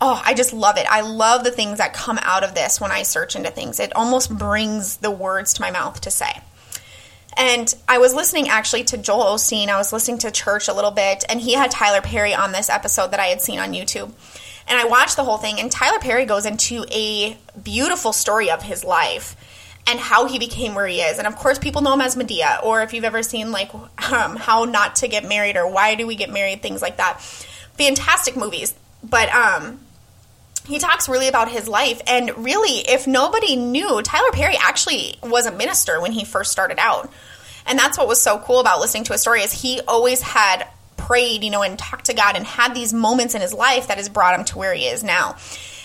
oh, 0.00 0.22
I 0.24 0.34
just 0.34 0.52
love 0.52 0.76
it. 0.76 0.86
I 0.88 1.00
love 1.00 1.44
the 1.44 1.50
things 1.50 1.78
that 1.78 1.92
come 1.92 2.18
out 2.22 2.44
of 2.44 2.54
this 2.54 2.80
when 2.80 2.92
I 2.92 3.02
search 3.02 3.36
into 3.36 3.50
things. 3.50 3.80
It 3.80 3.94
almost 3.96 4.36
brings 4.36 4.98
the 4.98 5.10
words 5.10 5.54
to 5.54 5.60
my 5.60 5.70
mouth 5.70 6.00
to 6.02 6.10
say. 6.10 6.40
And 7.36 7.72
I 7.88 7.98
was 7.98 8.14
listening 8.14 8.48
actually 8.48 8.84
to 8.84 8.98
Joel 8.98 9.36
Osteen. 9.36 9.68
I 9.68 9.76
was 9.76 9.92
listening 9.92 10.18
to 10.18 10.30
church 10.30 10.68
a 10.68 10.72
little 10.74 10.90
bit, 10.90 11.24
and 11.28 11.40
he 11.40 11.54
had 11.54 11.70
Tyler 11.70 12.00
Perry 12.00 12.34
on 12.34 12.52
this 12.52 12.68
episode 12.68 13.12
that 13.12 13.20
I 13.20 13.26
had 13.26 13.40
seen 13.40 13.58
on 13.58 13.72
YouTube. 13.72 14.10
And 14.66 14.78
I 14.78 14.84
watched 14.84 15.16
the 15.16 15.24
whole 15.24 15.38
thing, 15.38 15.60
and 15.60 15.70
Tyler 15.70 15.98
Perry 15.98 16.26
goes 16.26 16.46
into 16.46 16.84
a 16.90 17.36
beautiful 17.62 18.12
story 18.12 18.50
of 18.50 18.62
his 18.62 18.84
life 18.84 19.36
and 19.86 19.98
how 19.98 20.26
he 20.26 20.38
became 20.38 20.74
where 20.74 20.86
he 20.86 21.00
is. 21.00 21.18
And 21.18 21.26
of 21.26 21.36
course, 21.36 21.58
people 21.58 21.80
know 21.80 21.94
him 21.94 22.02
as 22.02 22.16
Madea, 22.16 22.62
or 22.62 22.82
if 22.82 22.92
you've 22.92 23.04
ever 23.04 23.22
seen 23.22 23.52
like 23.52 23.72
um, 23.74 24.36
How 24.36 24.64
Not 24.64 24.96
to 24.96 25.08
Get 25.08 25.26
Married 25.26 25.56
or 25.56 25.70
Why 25.70 25.94
Do 25.94 26.06
We 26.06 26.16
Get 26.16 26.30
Married, 26.30 26.60
things 26.60 26.82
like 26.82 26.98
that. 26.98 27.20
Fantastic 27.78 28.36
movies. 28.36 28.74
But 29.02 29.32
um, 29.32 29.80
he 30.68 30.78
talks 30.78 31.08
really 31.08 31.28
about 31.28 31.50
his 31.50 31.66
life. 31.66 32.02
And 32.06 32.44
really, 32.44 32.80
if 32.80 33.06
nobody 33.06 33.56
knew, 33.56 34.02
Tyler 34.02 34.30
Perry 34.32 34.56
actually 34.60 35.18
was 35.22 35.46
a 35.46 35.52
minister 35.52 35.98
when 36.00 36.12
he 36.12 36.24
first 36.26 36.52
started 36.52 36.78
out. 36.78 37.10
And 37.66 37.78
that's 37.78 37.96
what 37.96 38.06
was 38.06 38.20
so 38.20 38.38
cool 38.38 38.60
about 38.60 38.78
listening 38.78 39.04
to 39.04 39.12
his 39.12 39.22
story 39.22 39.40
is 39.40 39.50
he 39.50 39.80
always 39.88 40.20
had 40.20 40.68
prayed, 40.98 41.42
you 41.42 41.50
know, 41.50 41.62
and 41.62 41.78
talked 41.78 42.06
to 42.06 42.14
God 42.14 42.36
and 42.36 42.46
had 42.46 42.74
these 42.74 42.92
moments 42.92 43.34
in 43.34 43.40
his 43.40 43.54
life 43.54 43.88
that 43.88 43.96
has 43.96 44.10
brought 44.10 44.38
him 44.38 44.44
to 44.46 44.58
where 44.58 44.74
he 44.74 44.84
is 44.84 45.02
now. 45.02 45.36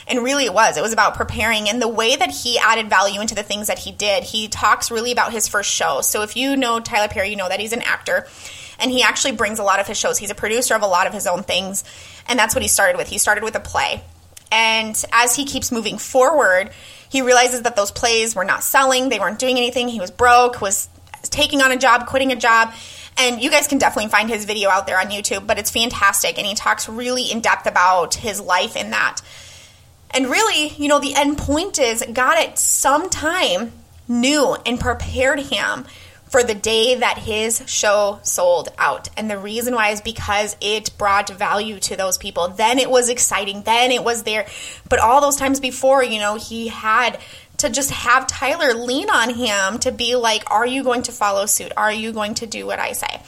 And 0.05 0.21
really, 0.21 0.45
it 0.45 0.53
was. 0.53 0.75
It 0.75 0.81
was 0.81 0.91
about 0.91 1.15
preparing 1.15 1.69
and 1.69 1.81
the 1.81 1.87
way 1.87 2.17
that 2.17 2.29
he 2.29 2.59
added 2.59 2.89
value 2.89 3.21
into 3.21 3.35
the 3.35 3.43
things 3.43 3.67
that 3.67 3.79
he 3.79 3.93
did. 3.93 4.23
He 4.23 4.49
talks 4.49 4.91
really 4.91 5.13
about 5.13 5.31
his 5.31 5.47
first 5.47 5.71
show. 5.71 6.01
So, 6.01 6.23
if 6.23 6.35
you 6.35 6.57
know 6.57 6.81
Tyler 6.81 7.07
Perry, 7.07 7.29
you 7.29 7.37
know 7.37 7.47
that 7.47 7.61
he's 7.61 7.71
an 7.71 7.83
actor 7.83 8.27
and 8.79 8.91
he 8.91 9.01
actually 9.01 9.31
brings 9.31 9.59
a 9.59 9.63
lot 9.63 9.79
of 9.79 9.87
his 9.87 9.97
shows. 9.97 10.17
He's 10.17 10.29
a 10.29 10.35
producer 10.35 10.75
of 10.75 10.81
a 10.81 10.87
lot 10.87 11.07
of 11.07 11.13
his 11.13 11.25
own 11.25 11.43
things. 11.43 11.85
And 12.27 12.37
that's 12.37 12.53
what 12.53 12.61
he 12.61 12.67
started 12.67 12.97
with. 12.97 13.07
He 13.07 13.17
started 13.17 13.45
with 13.45 13.55
a 13.55 13.61
play. 13.61 14.03
And 14.53 15.03
as 15.11 15.35
he 15.35 15.45
keeps 15.45 15.71
moving 15.71 15.97
forward, 15.97 16.69
he 17.09 17.23
realizes 17.23 17.63
that 17.63 17.75
those 17.75 17.91
plays 17.91 18.35
were 18.35 18.45
not 18.45 18.63
selling, 18.63 19.09
they 19.09 19.19
weren't 19.19 19.39
doing 19.39 19.57
anything. 19.57 19.87
He 19.87 19.99
was 19.99 20.11
broke, 20.11 20.61
was 20.61 20.87
taking 21.23 21.61
on 21.61 21.71
a 21.71 21.77
job, 21.77 22.05
quitting 22.05 22.31
a 22.31 22.35
job. 22.35 22.71
And 23.17 23.41
you 23.41 23.49
guys 23.49 23.67
can 23.67 23.79
definitely 23.79 24.11
find 24.11 24.29
his 24.29 24.45
video 24.45 24.69
out 24.69 24.85
there 24.85 24.99
on 24.99 25.07
YouTube, 25.07 25.47
but 25.47 25.57
it's 25.57 25.71
fantastic. 25.71 26.37
And 26.37 26.45
he 26.45 26.53
talks 26.53 26.87
really 26.87 27.31
in 27.31 27.41
depth 27.41 27.65
about 27.65 28.13
his 28.13 28.39
life 28.39 28.75
in 28.75 28.91
that. 28.91 29.21
And 30.11 30.27
really, 30.27 30.69
you 30.69 30.87
know, 30.87 30.99
the 30.99 31.15
end 31.15 31.39
point 31.39 31.79
is 31.79 32.03
God 32.13 32.37
at 32.37 32.59
some 32.59 33.09
time 33.09 33.71
knew 34.07 34.55
and 34.65 34.79
prepared 34.79 35.39
him 35.39 35.85
for 36.33 36.41
the 36.41 36.55
day 36.55 36.95
that 36.95 37.19
his 37.19 37.61
show 37.67 38.19
sold 38.23 38.67
out. 38.79 39.07
And 39.15 39.29
the 39.29 39.37
reason 39.37 39.75
why 39.75 39.89
is 39.89 40.01
because 40.01 40.57
it 40.61 40.89
brought 40.97 41.29
value 41.29 41.79
to 41.81 41.95
those 41.95 42.17
people. 42.17 42.47
Then 42.47 42.79
it 42.79 42.89
was 42.89 43.09
exciting. 43.09 43.61
Then 43.61 43.91
it 43.91 44.03
was 44.03 44.23
there. 44.23 44.47
But 44.89 44.97
all 44.97 45.21
those 45.21 45.35
times 45.35 45.59
before, 45.59 46.03
you 46.03 46.17
know, 46.17 46.33
he 46.33 46.69
had 46.69 47.19
to 47.57 47.69
just 47.69 47.91
have 47.91 48.25
Tyler 48.25 48.73
lean 48.73 49.11
on 49.11 49.29
him 49.29 49.77
to 49.81 49.91
be 49.91 50.15
like, 50.15 50.49
are 50.49 50.65
you 50.65 50.83
going 50.83 51.03
to 51.03 51.11
follow 51.11 51.45
suit? 51.45 51.71
Are 51.77 51.93
you 51.93 52.11
going 52.11 52.33
to 52.33 52.47
do 52.47 52.65
what 52.65 52.79
I 52.79 52.93
say? 52.93 53.21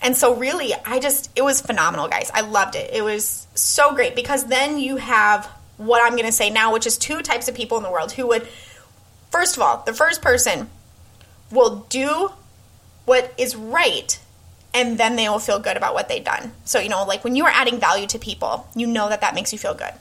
And 0.00 0.16
so, 0.16 0.34
really, 0.34 0.72
I 0.86 0.98
just, 0.98 1.30
it 1.36 1.42
was 1.42 1.60
phenomenal, 1.60 2.08
guys. 2.08 2.30
I 2.32 2.40
loved 2.40 2.74
it. 2.74 2.88
It 2.90 3.02
was 3.02 3.46
so 3.54 3.94
great 3.94 4.16
because 4.16 4.46
then 4.46 4.78
you 4.78 4.96
have 4.96 5.44
what 5.76 6.02
I'm 6.02 6.12
going 6.12 6.24
to 6.24 6.32
say 6.32 6.48
now, 6.48 6.72
which 6.72 6.86
is 6.86 6.96
two 6.96 7.20
types 7.20 7.48
of 7.48 7.54
people 7.54 7.76
in 7.76 7.82
the 7.82 7.92
world 7.92 8.12
who 8.12 8.28
would, 8.28 8.48
first 9.30 9.58
of 9.58 9.62
all, 9.62 9.82
the 9.84 9.92
first 9.92 10.22
person 10.22 10.70
will 11.50 11.84
do 11.90 12.30
what 13.06 13.32
is 13.38 13.56
right 13.56 14.18
and 14.74 14.98
then 14.98 15.16
they 15.16 15.26
will 15.26 15.38
feel 15.38 15.58
good 15.58 15.78
about 15.78 15.94
what 15.94 16.08
they've 16.08 16.22
done. 16.22 16.52
So, 16.66 16.80
you 16.80 16.90
know, 16.90 17.04
like 17.04 17.24
when 17.24 17.34
you 17.34 17.46
are 17.46 17.50
adding 17.50 17.80
value 17.80 18.06
to 18.08 18.18
people, 18.18 18.68
you 18.76 18.86
know 18.86 19.08
that 19.08 19.22
that 19.22 19.34
makes 19.34 19.50
you 19.50 19.58
feel 19.58 19.72
good. 19.72 19.92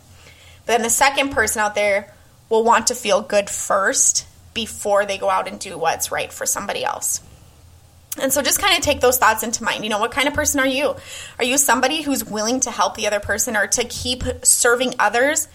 But 0.65 0.73
then 0.73 0.81
the 0.81 0.89
second 0.89 1.29
person 1.29 1.61
out 1.61 1.75
there 1.75 2.13
will 2.49 2.65
want 2.65 2.87
to 2.87 2.95
feel 2.95 3.21
good 3.21 3.49
first 3.49 4.27
before 4.53 5.05
they 5.05 5.17
go 5.17 5.29
out 5.29 5.47
and 5.47 5.59
do 5.59 5.77
what's 5.77 6.11
right 6.11 6.31
for 6.31 6.45
somebody 6.45 6.83
else. 6.83 7.21
And 8.21 8.33
so 8.33 8.41
just 8.41 8.59
kind 8.59 8.77
of 8.77 8.83
take 8.83 8.99
those 8.99 9.17
thoughts 9.17 9.43
into 9.43 9.63
mind. 9.63 9.83
You 9.83 9.89
know, 9.89 9.99
what 9.99 10.11
kind 10.11 10.27
of 10.27 10.33
person 10.33 10.59
are 10.59 10.67
you? 10.67 10.95
Are 11.39 11.45
you 11.45 11.57
somebody 11.57 12.01
who's 12.01 12.25
willing 12.25 12.59
to 12.61 12.71
help 12.71 12.95
the 12.95 13.07
other 13.07 13.19
person 13.21 13.55
or 13.55 13.67
to 13.67 13.83
keep 13.85 14.23
serving 14.43 14.95
others 14.99 15.47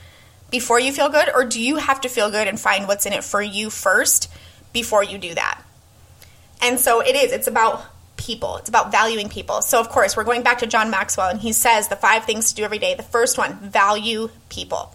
before 0.51 0.81
you 0.81 0.93
feel 0.93 1.11
good? 1.11 1.29
Or 1.35 1.45
do 1.45 1.61
you 1.61 1.77
have 1.77 2.03
to 2.03 2.09
feel 2.09 2.31
good 2.31 2.49
and 2.49 2.59
find 2.59 2.89
what's 2.89 3.05
in 3.05 3.13
it 3.13 3.25
for 3.25 3.43
you 3.43 3.69
first 3.69 4.31
before 4.73 5.05
you 5.05 5.19
do 5.19 5.35
that? 5.35 5.60
And 6.63 6.79
so 6.79 7.01
it 7.01 7.17
is, 7.17 7.33
it's 7.33 7.47
about 7.47 7.83
people, 8.17 8.57
it's 8.59 8.69
about 8.69 8.93
valuing 8.93 9.29
people. 9.29 9.63
So, 9.63 9.81
of 9.81 9.89
course, 9.89 10.17
we're 10.17 10.25
going 10.25 10.43
back 10.43 10.59
to 10.59 10.67
John 10.67 10.91
Maxwell, 10.91 11.29
and 11.29 11.41
he 11.41 11.53
says 11.53 11.89
the 11.89 11.97
five 11.97 12.25
things 12.25 12.51
to 12.51 12.55
do 12.55 12.65
every 12.65 12.79
day. 12.79 12.95
The 12.95 13.03
first 13.03 13.39
one, 13.39 13.57
value 13.57 14.31
people. 14.49 14.95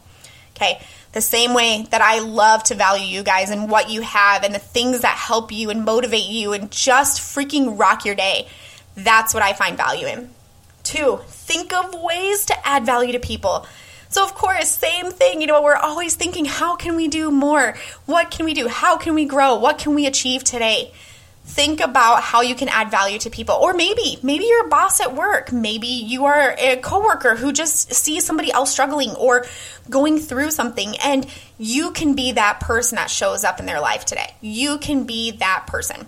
Okay, 0.55 0.79
the 1.11 1.21
same 1.21 1.53
way 1.53 1.85
that 1.91 2.01
I 2.01 2.19
love 2.19 2.63
to 2.65 2.75
value 2.75 3.05
you 3.05 3.23
guys 3.23 3.49
and 3.49 3.69
what 3.69 3.89
you 3.89 4.01
have 4.01 4.43
and 4.43 4.55
the 4.55 4.59
things 4.59 5.01
that 5.01 5.17
help 5.17 5.51
you 5.51 5.69
and 5.69 5.83
motivate 5.83 6.29
you 6.29 6.53
and 6.53 6.71
just 6.71 7.19
freaking 7.19 7.77
rock 7.77 8.05
your 8.05 8.15
day. 8.15 8.47
That's 8.95 9.33
what 9.33 9.43
I 9.43 9.51
find 9.51 9.75
value 9.75 10.07
in. 10.07 10.29
Two, 10.83 11.19
think 11.27 11.73
of 11.73 11.93
ways 12.01 12.45
to 12.45 12.67
add 12.67 12.85
value 12.85 13.11
to 13.13 13.19
people. 13.19 13.65
So, 14.07 14.23
of 14.23 14.33
course, 14.33 14.69
same 14.69 15.11
thing. 15.11 15.41
You 15.41 15.47
know, 15.47 15.61
we're 15.61 15.75
always 15.75 16.15
thinking, 16.15 16.45
how 16.45 16.77
can 16.77 16.95
we 16.95 17.09
do 17.09 17.31
more? 17.31 17.75
What 18.05 18.31
can 18.31 18.45
we 18.45 18.53
do? 18.53 18.69
How 18.69 18.95
can 18.95 19.13
we 19.13 19.25
grow? 19.25 19.55
What 19.55 19.77
can 19.77 19.93
we 19.93 20.05
achieve 20.05 20.43
today? 20.45 20.93
Think 21.45 21.79
about 21.79 22.21
how 22.21 22.41
you 22.41 22.55
can 22.55 22.67
add 22.67 22.91
value 22.91 23.19
to 23.19 23.29
people. 23.29 23.55
Or 23.55 23.73
maybe 23.73 24.17
maybe 24.23 24.45
you're 24.45 24.65
a 24.65 24.69
boss 24.69 24.99
at 24.99 25.15
work. 25.15 25.51
Maybe 25.51 25.87
you 25.87 26.25
are 26.25 26.55
a 26.57 26.77
coworker 26.77 27.35
who 27.35 27.53
just 27.53 27.93
sees 27.93 28.25
somebody 28.25 28.51
else 28.51 28.71
struggling 28.71 29.11
or 29.11 29.45
going 29.89 30.19
through 30.19 30.51
something. 30.51 30.95
And 30.97 31.25
you 31.57 31.91
can 31.91 32.13
be 32.13 32.33
that 32.33 32.59
person 32.59 32.97
that 32.97 33.09
shows 33.09 33.43
up 33.43 33.59
in 33.59 33.65
their 33.65 33.79
life 33.79 34.05
today. 34.05 34.35
You 34.41 34.77
can 34.77 35.05
be 35.05 35.31
that 35.31 35.65
person. 35.67 36.07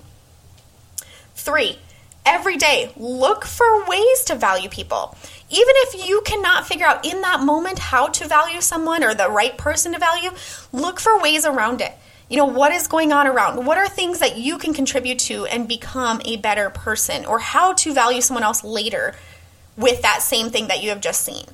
3 1.36 1.78
every 2.26 2.58
day 2.58 2.92
look 2.98 3.46
for 3.46 3.86
ways 3.86 4.26
to 4.26 4.36
value 4.36 4.68
people. 4.68 5.16
Even 5.50 5.74
if 5.78 6.08
you 6.08 6.22
cannot 6.26 6.68
figure 6.68 6.86
out 6.86 7.06
in 7.06 7.22
that 7.22 7.40
moment 7.40 7.80
how 7.80 8.08
to 8.08 8.28
value 8.28 8.60
someone 8.60 9.02
or 9.02 9.14
the 9.14 9.30
right 9.30 9.58
person 9.58 9.94
to 9.94 10.00
value 10.00 10.32
look 10.74 11.00
for 11.00 11.22
ways 11.22 11.46
around 11.46 11.80
it 11.80 11.94
you 12.30 12.38
know, 12.38 12.46
what 12.46 12.74
is 12.74 12.88
going 12.88 13.14
on 13.14 13.26
around? 13.28 13.66
What 13.66 13.78
are 13.78 13.88
things 13.88 14.20
that 14.20 14.38
you 14.38 14.58
can 14.58 14.74
contribute 14.74 15.20
to 15.20 15.46
and 15.46 15.68
become 15.68 16.22
a 16.26 16.38
better 16.38 16.70
person 16.70 17.26
or 17.26 17.40
how 17.40 17.74
to 17.74 17.94
value 17.94 18.22
someone 18.22 18.44
else 18.44 18.64
later 18.64 19.16
with 19.78 20.02
that 20.02 20.22
same 20.22 20.50
thing 20.50 20.68
that 20.68 20.84
you 20.84 20.90
have 20.90 21.00
just 21.00 21.22
seen? 21.22 21.46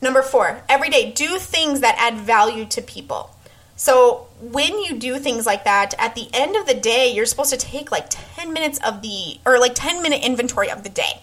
Number 0.00 0.22
four, 0.22 0.62
every 0.68 0.90
day 0.90 1.10
do 1.12 1.38
things 1.38 1.80
that 1.80 1.96
add 1.98 2.20
value 2.20 2.66
to 2.66 2.82
people. 2.82 3.30
So 3.76 4.28
when 4.40 4.78
you 4.78 4.98
do 4.98 5.18
things 5.18 5.46
like 5.46 5.64
that, 5.64 5.94
at 5.98 6.14
the 6.14 6.28
end 6.32 6.54
of 6.54 6.66
the 6.66 6.74
day, 6.74 7.12
you're 7.12 7.26
supposed 7.26 7.50
to 7.50 7.56
take 7.56 7.90
like 7.90 8.06
10 8.10 8.52
minutes 8.52 8.78
of 8.86 9.02
the, 9.02 9.38
or 9.44 9.58
like 9.58 9.74
10 9.74 10.02
minute 10.02 10.22
inventory 10.22 10.70
of 10.70 10.84
the 10.84 10.88
day 10.88 11.20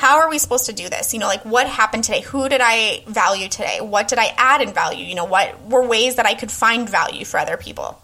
how 0.00 0.20
are 0.20 0.30
we 0.30 0.38
supposed 0.38 0.64
to 0.64 0.72
do 0.72 0.88
this? 0.88 1.12
You 1.12 1.20
know, 1.20 1.26
like 1.26 1.44
what 1.44 1.68
happened 1.68 2.04
today? 2.04 2.22
Who 2.22 2.48
did 2.48 2.62
I 2.64 3.04
value 3.06 3.48
today? 3.50 3.82
What 3.82 4.08
did 4.08 4.18
I 4.18 4.32
add 4.38 4.62
in 4.62 4.72
value? 4.72 5.04
You 5.04 5.14
know, 5.14 5.26
what 5.26 5.68
were 5.68 5.86
ways 5.86 6.14
that 6.14 6.24
I 6.24 6.32
could 6.32 6.50
find 6.50 6.88
value 6.88 7.26
for 7.26 7.36
other 7.36 7.58
people? 7.58 8.00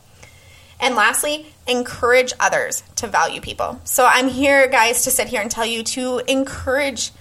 And 0.78 0.94
lastly, 0.94 1.46
encourage 1.66 2.34
others 2.38 2.82
to 2.96 3.06
value 3.06 3.40
people. 3.40 3.80
So 3.84 4.04
I'm 4.04 4.28
here, 4.28 4.68
guys, 4.68 5.04
to 5.04 5.10
sit 5.10 5.28
here 5.28 5.40
and 5.40 5.50
tell 5.50 5.64
you 5.64 5.82
to 5.84 6.20
encourage 6.28 7.12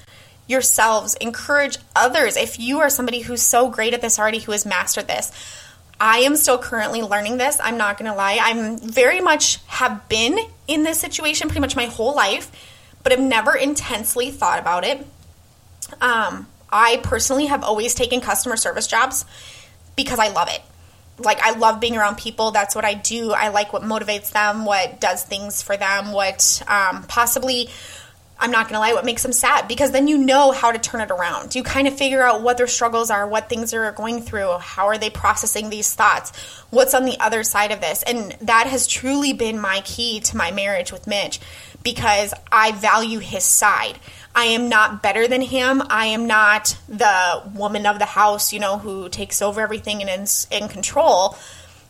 yourselves, 0.45 1.15
encourage 1.21 1.77
others. 1.95 2.35
If 2.35 2.59
you 2.59 2.81
are 2.81 2.89
somebody 2.89 3.21
who's 3.21 3.41
so 3.41 3.69
great 3.69 3.93
at 3.93 4.01
this 4.01 4.19
already, 4.19 4.39
who 4.39 4.51
has 4.51 4.65
mastered 4.65 5.07
this, 5.07 5.31
I 6.01 6.17
am 6.19 6.35
still 6.35 6.57
currently 6.57 7.01
learning 7.01 7.37
this. 7.37 7.61
I'm 7.63 7.77
not 7.77 7.97
going 7.97 8.11
to 8.11 8.17
lie. 8.17 8.39
I'm 8.41 8.77
very 8.77 9.21
much 9.21 9.63
have 9.67 10.09
been 10.09 10.37
in 10.67 10.83
this 10.83 10.99
situation 10.99 11.47
pretty 11.47 11.61
much 11.61 11.77
my 11.77 11.85
whole 11.85 12.13
life 12.13 12.51
but 13.05 13.11
have 13.11 13.21
never 13.21 13.55
intensely 13.55 14.31
thought 14.31 14.57
about 14.57 14.83
it. 14.83 15.05
Um, 16.01 16.47
I 16.71 16.99
personally 17.03 17.45
have 17.45 17.63
always 17.63 17.93
taken 17.93 18.19
customer 18.19 18.57
service 18.57 18.87
jobs 18.87 19.25
because 19.95 20.17
I 20.17 20.29
love 20.29 20.49
it. 20.49 20.59
Like, 21.19 21.39
I 21.39 21.51
love 21.51 21.79
being 21.79 21.95
around 21.95 22.17
people. 22.17 22.49
That's 22.49 22.73
what 22.73 22.83
I 22.83 22.95
do. 22.95 23.31
I 23.31 23.49
like 23.49 23.71
what 23.71 23.83
motivates 23.83 24.31
them, 24.31 24.65
what 24.65 24.99
does 24.99 25.23
things 25.23 25.61
for 25.61 25.77
them, 25.77 26.13
what 26.13 26.63
um, 26.67 27.03
possibly, 27.03 27.69
I'm 28.39 28.49
not 28.49 28.69
going 28.69 28.73
to 28.73 28.79
lie, 28.79 28.93
what 28.93 29.05
makes 29.05 29.21
them 29.21 29.33
sad 29.33 29.67
because 29.67 29.91
then 29.91 30.07
you 30.07 30.17
know 30.17 30.51
how 30.51 30.71
to 30.71 30.79
turn 30.79 31.01
it 31.01 31.11
around. 31.11 31.53
You 31.53 31.61
kind 31.61 31.87
of 31.87 31.95
figure 31.95 32.23
out 32.23 32.41
what 32.41 32.57
their 32.57 32.65
struggles 32.65 33.11
are, 33.11 33.27
what 33.27 33.49
things 33.49 33.69
they're 33.69 33.91
going 33.91 34.23
through, 34.23 34.57
how 34.57 34.87
are 34.87 34.97
they 34.97 35.11
processing 35.11 35.69
these 35.69 35.93
thoughts, 35.93 36.31
what's 36.71 36.95
on 36.95 37.05
the 37.05 37.19
other 37.19 37.43
side 37.43 37.71
of 37.71 37.81
this. 37.81 38.01
And 38.01 38.35
that 38.41 38.65
has 38.65 38.87
truly 38.87 39.31
been 39.31 39.59
my 39.59 39.81
key 39.85 40.21
to 40.21 40.35
my 40.35 40.49
marriage 40.49 40.91
with 40.91 41.05
Mitch 41.05 41.39
because 41.85 42.33
I 42.51 42.73
value 42.73 43.19
his 43.19 43.45
side. 43.45 43.97
I 44.35 44.45
am 44.45 44.67
not 44.67 45.01
better 45.01 45.29
than 45.29 45.41
him. 45.41 45.81
I 45.89 46.07
am 46.07 46.27
not 46.27 46.75
the 46.89 47.43
woman 47.53 47.85
of 47.85 47.99
the 47.99 48.05
house, 48.05 48.51
you 48.51 48.59
know, 48.59 48.77
who 48.77 49.07
takes 49.07 49.41
over 49.41 49.61
everything 49.61 50.01
and 50.01 50.23
is 50.23 50.47
in 50.51 50.67
control. 50.67 51.37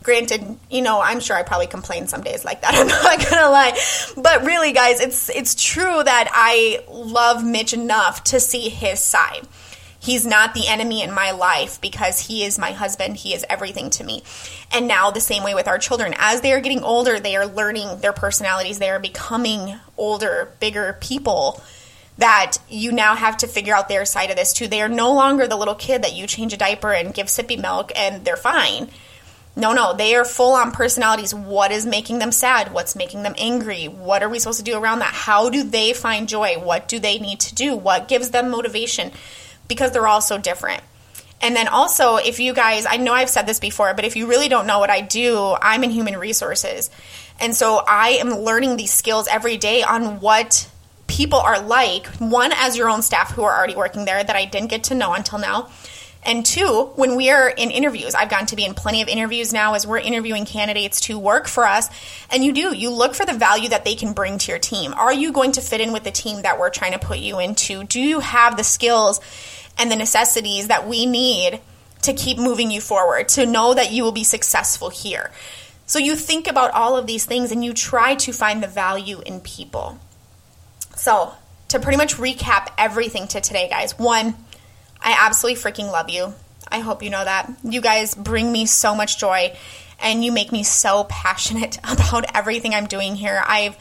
granted, 0.04 0.56
you 0.70 0.82
know, 0.82 1.00
I'm 1.00 1.18
sure 1.18 1.34
I 1.34 1.42
probably 1.42 1.66
complain 1.66 2.06
some 2.06 2.20
days 2.20 2.44
like 2.44 2.60
that. 2.60 2.74
I'm 2.76 2.86
not 2.86 3.28
gonna 3.28 3.50
lie, 3.50 3.76
but 4.16 4.44
really, 4.44 4.72
guys, 4.72 5.00
it's 5.00 5.28
it's 5.30 5.56
true 5.56 6.04
that 6.04 6.28
I 6.30 6.84
love 6.88 7.42
Mitch 7.44 7.72
enough 7.72 8.22
to 8.24 8.38
see 8.38 8.68
his 8.68 9.00
side. 9.00 9.48
He's 10.06 10.24
not 10.24 10.54
the 10.54 10.68
enemy 10.68 11.02
in 11.02 11.12
my 11.12 11.32
life 11.32 11.80
because 11.80 12.20
he 12.20 12.44
is 12.44 12.60
my 12.60 12.70
husband. 12.70 13.16
He 13.16 13.34
is 13.34 13.44
everything 13.50 13.90
to 13.90 14.04
me. 14.04 14.22
And 14.72 14.86
now, 14.86 15.10
the 15.10 15.20
same 15.20 15.42
way 15.42 15.52
with 15.52 15.66
our 15.66 15.78
children, 15.78 16.14
as 16.16 16.42
they 16.42 16.52
are 16.52 16.60
getting 16.60 16.84
older, 16.84 17.18
they 17.18 17.34
are 17.34 17.44
learning 17.44 17.98
their 17.98 18.12
personalities. 18.12 18.78
They 18.78 18.90
are 18.90 19.00
becoming 19.00 19.74
older, 19.96 20.52
bigger 20.60 20.96
people 21.00 21.60
that 22.18 22.58
you 22.68 22.92
now 22.92 23.16
have 23.16 23.36
to 23.38 23.48
figure 23.48 23.74
out 23.74 23.88
their 23.88 24.04
side 24.04 24.30
of 24.30 24.36
this 24.36 24.52
too. 24.52 24.68
They 24.68 24.80
are 24.80 24.88
no 24.88 25.12
longer 25.12 25.48
the 25.48 25.56
little 25.56 25.74
kid 25.74 26.02
that 26.02 26.14
you 26.14 26.28
change 26.28 26.52
a 26.52 26.56
diaper 26.56 26.92
and 26.92 27.12
give 27.12 27.26
sippy 27.26 27.60
milk 27.60 27.90
and 27.96 28.24
they're 28.24 28.36
fine. 28.36 28.88
No, 29.56 29.72
no, 29.72 29.92
they 29.92 30.14
are 30.14 30.24
full 30.24 30.52
on 30.52 30.70
personalities. 30.70 31.34
What 31.34 31.72
is 31.72 31.84
making 31.84 32.20
them 32.20 32.30
sad? 32.30 32.72
What's 32.72 32.94
making 32.94 33.24
them 33.24 33.34
angry? 33.38 33.86
What 33.86 34.22
are 34.22 34.28
we 34.28 34.38
supposed 34.38 34.58
to 34.58 34.64
do 34.64 34.78
around 34.78 35.00
that? 35.00 35.14
How 35.14 35.50
do 35.50 35.64
they 35.64 35.94
find 35.94 36.28
joy? 36.28 36.60
What 36.60 36.86
do 36.86 37.00
they 37.00 37.18
need 37.18 37.40
to 37.40 37.54
do? 37.54 37.74
What 37.74 38.06
gives 38.06 38.30
them 38.30 38.50
motivation? 38.50 39.10
Because 39.68 39.92
they're 39.92 40.06
all 40.06 40.20
so 40.20 40.38
different. 40.38 40.82
And 41.40 41.54
then 41.54 41.68
also, 41.68 42.16
if 42.16 42.40
you 42.40 42.54
guys, 42.54 42.86
I 42.88 42.96
know 42.96 43.12
I've 43.12 43.28
said 43.28 43.46
this 43.46 43.60
before, 43.60 43.92
but 43.94 44.04
if 44.04 44.16
you 44.16 44.26
really 44.26 44.48
don't 44.48 44.66
know 44.66 44.78
what 44.78 44.90
I 44.90 45.02
do, 45.02 45.54
I'm 45.60 45.84
in 45.84 45.90
human 45.90 46.16
resources. 46.16 46.90
And 47.38 47.54
so 47.54 47.82
I 47.86 48.10
am 48.20 48.30
learning 48.30 48.76
these 48.76 48.92
skills 48.92 49.28
every 49.28 49.58
day 49.58 49.82
on 49.82 50.20
what 50.20 50.68
people 51.06 51.38
are 51.38 51.60
like. 51.60 52.06
One, 52.18 52.52
as 52.54 52.76
your 52.76 52.88
own 52.88 53.02
staff 53.02 53.32
who 53.32 53.42
are 53.42 53.56
already 53.56 53.76
working 53.76 54.06
there 54.06 54.22
that 54.22 54.34
I 54.34 54.46
didn't 54.46 54.70
get 54.70 54.84
to 54.84 54.94
know 54.94 55.12
until 55.12 55.38
now 55.38 55.68
and 56.26 56.44
two, 56.44 56.90
when 56.96 57.14
we 57.14 57.30
are 57.30 57.48
in 57.48 57.70
interviews, 57.70 58.14
I've 58.14 58.28
gotten 58.28 58.46
to 58.46 58.56
be 58.56 58.64
in 58.64 58.74
plenty 58.74 59.00
of 59.00 59.08
interviews 59.08 59.52
now 59.52 59.74
as 59.74 59.86
we're 59.86 59.98
interviewing 59.98 60.44
candidates 60.44 61.00
to 61.02 61.18
work 61.18 61.46
for 61.46 61.64
us. 61.64 61.88
And 62.30 62.44
you 62.44 62.52
do, 62.52 62.74
you 62.74 62.90
look 62.90 63.14
for 63.14 63.24
the 63.24 63.32
value 63.32 63.68
that 63.68 63.84
they 63.84 63.94
can 63.94 64.12
bring 64.12 64.38
to 64.38 64.50
your 64.50 64.58
team. 64.58 64.92
Are 64.92 65.12
you 65.12 65.32
going 65.32 65.52
to 65.52 65.60
fit 65.60 65.80
in 65.80 65.92
with 65.92 66.02
the 66.02 66.10
team 66.10 66.42
that 66.42 66.58
we're 66.58 66.70
trying 66.70 66.92
to 66.92 66.98
put 66.98 67.18
you 67.18 67.38
into? 67.38 67.84
Do 67.84 68.00
you 68.00 68.18
have 68.18 68.56
the 68.56 68.64
skills 68.64 69.20
and 69.78 69.90
the 69.90 69.96
necessities 69.96 70.66
that 70.68 70.88
we 70.88 71.06
need 71.06 71.60
to 72.02 72.12
keep 72.12 72.38
moving 72.38 72.70
you 72.70 72.80
forward, 72.80 73.28
to 73.28 73.46
know 73.46 73.72
that 73.74 73.92
you 73.92 74.02
will 74.02 74.12
be 74.12 74.24
successful 74.24 74.90
here? 74.90 75.30
So 75.86 76.00
you 76.00 76.16
think 76.16 76.48
about 76.48 76.72
all 76.72 76.96
of 76.96 77.06
these 77.06 77.24
things 77.24 77.52
and 77.52 77.64
you 77.64 77.72
try 77.72 78.16
to 78.16 78.32
find 78.32 78.62
the 78.62 78.68
value 78.68 79.20
in 79.24 79.40
people. 79.40 80.00
So, 80.96 81.32
to 81.68 81.80
pretty 81.80 81.98
much 81.98 82.14
recap 82.16 82.72
everything 82.78 83.28
to 83.28 83.40
today, 83.40 83.68
guys, 83.68 83.98
one, 83.98 84.34
I 85.06 85.14
absolutely 85.20 85.62
freaking 85.62 85.92
love 85.92 86.10
you. 86.10 86.34
I 86.66 86.80
hope 86.80 87.00
you 87.00 87.10
know 87.10 87.24
that. 87.24 87.48
You 87.62 87.80
guys 87.80 88.16
bring 88.16 88.50
me 88.50 88.66
so 88.66 88.92
much 88.92 89.18
joy 89.18 89.56
and 90.00 90.24
you 90.24 90.32
make 90.32 90.50
me 90.50 90.64
so 90.64 91.04
passionate 91.08 91.78
about 91.78 92.24
everything 92.34 92.74
I'm 92.74 92.86
doing 92.86 93.14
here. 93.14 93.40
I've 93.46 93.76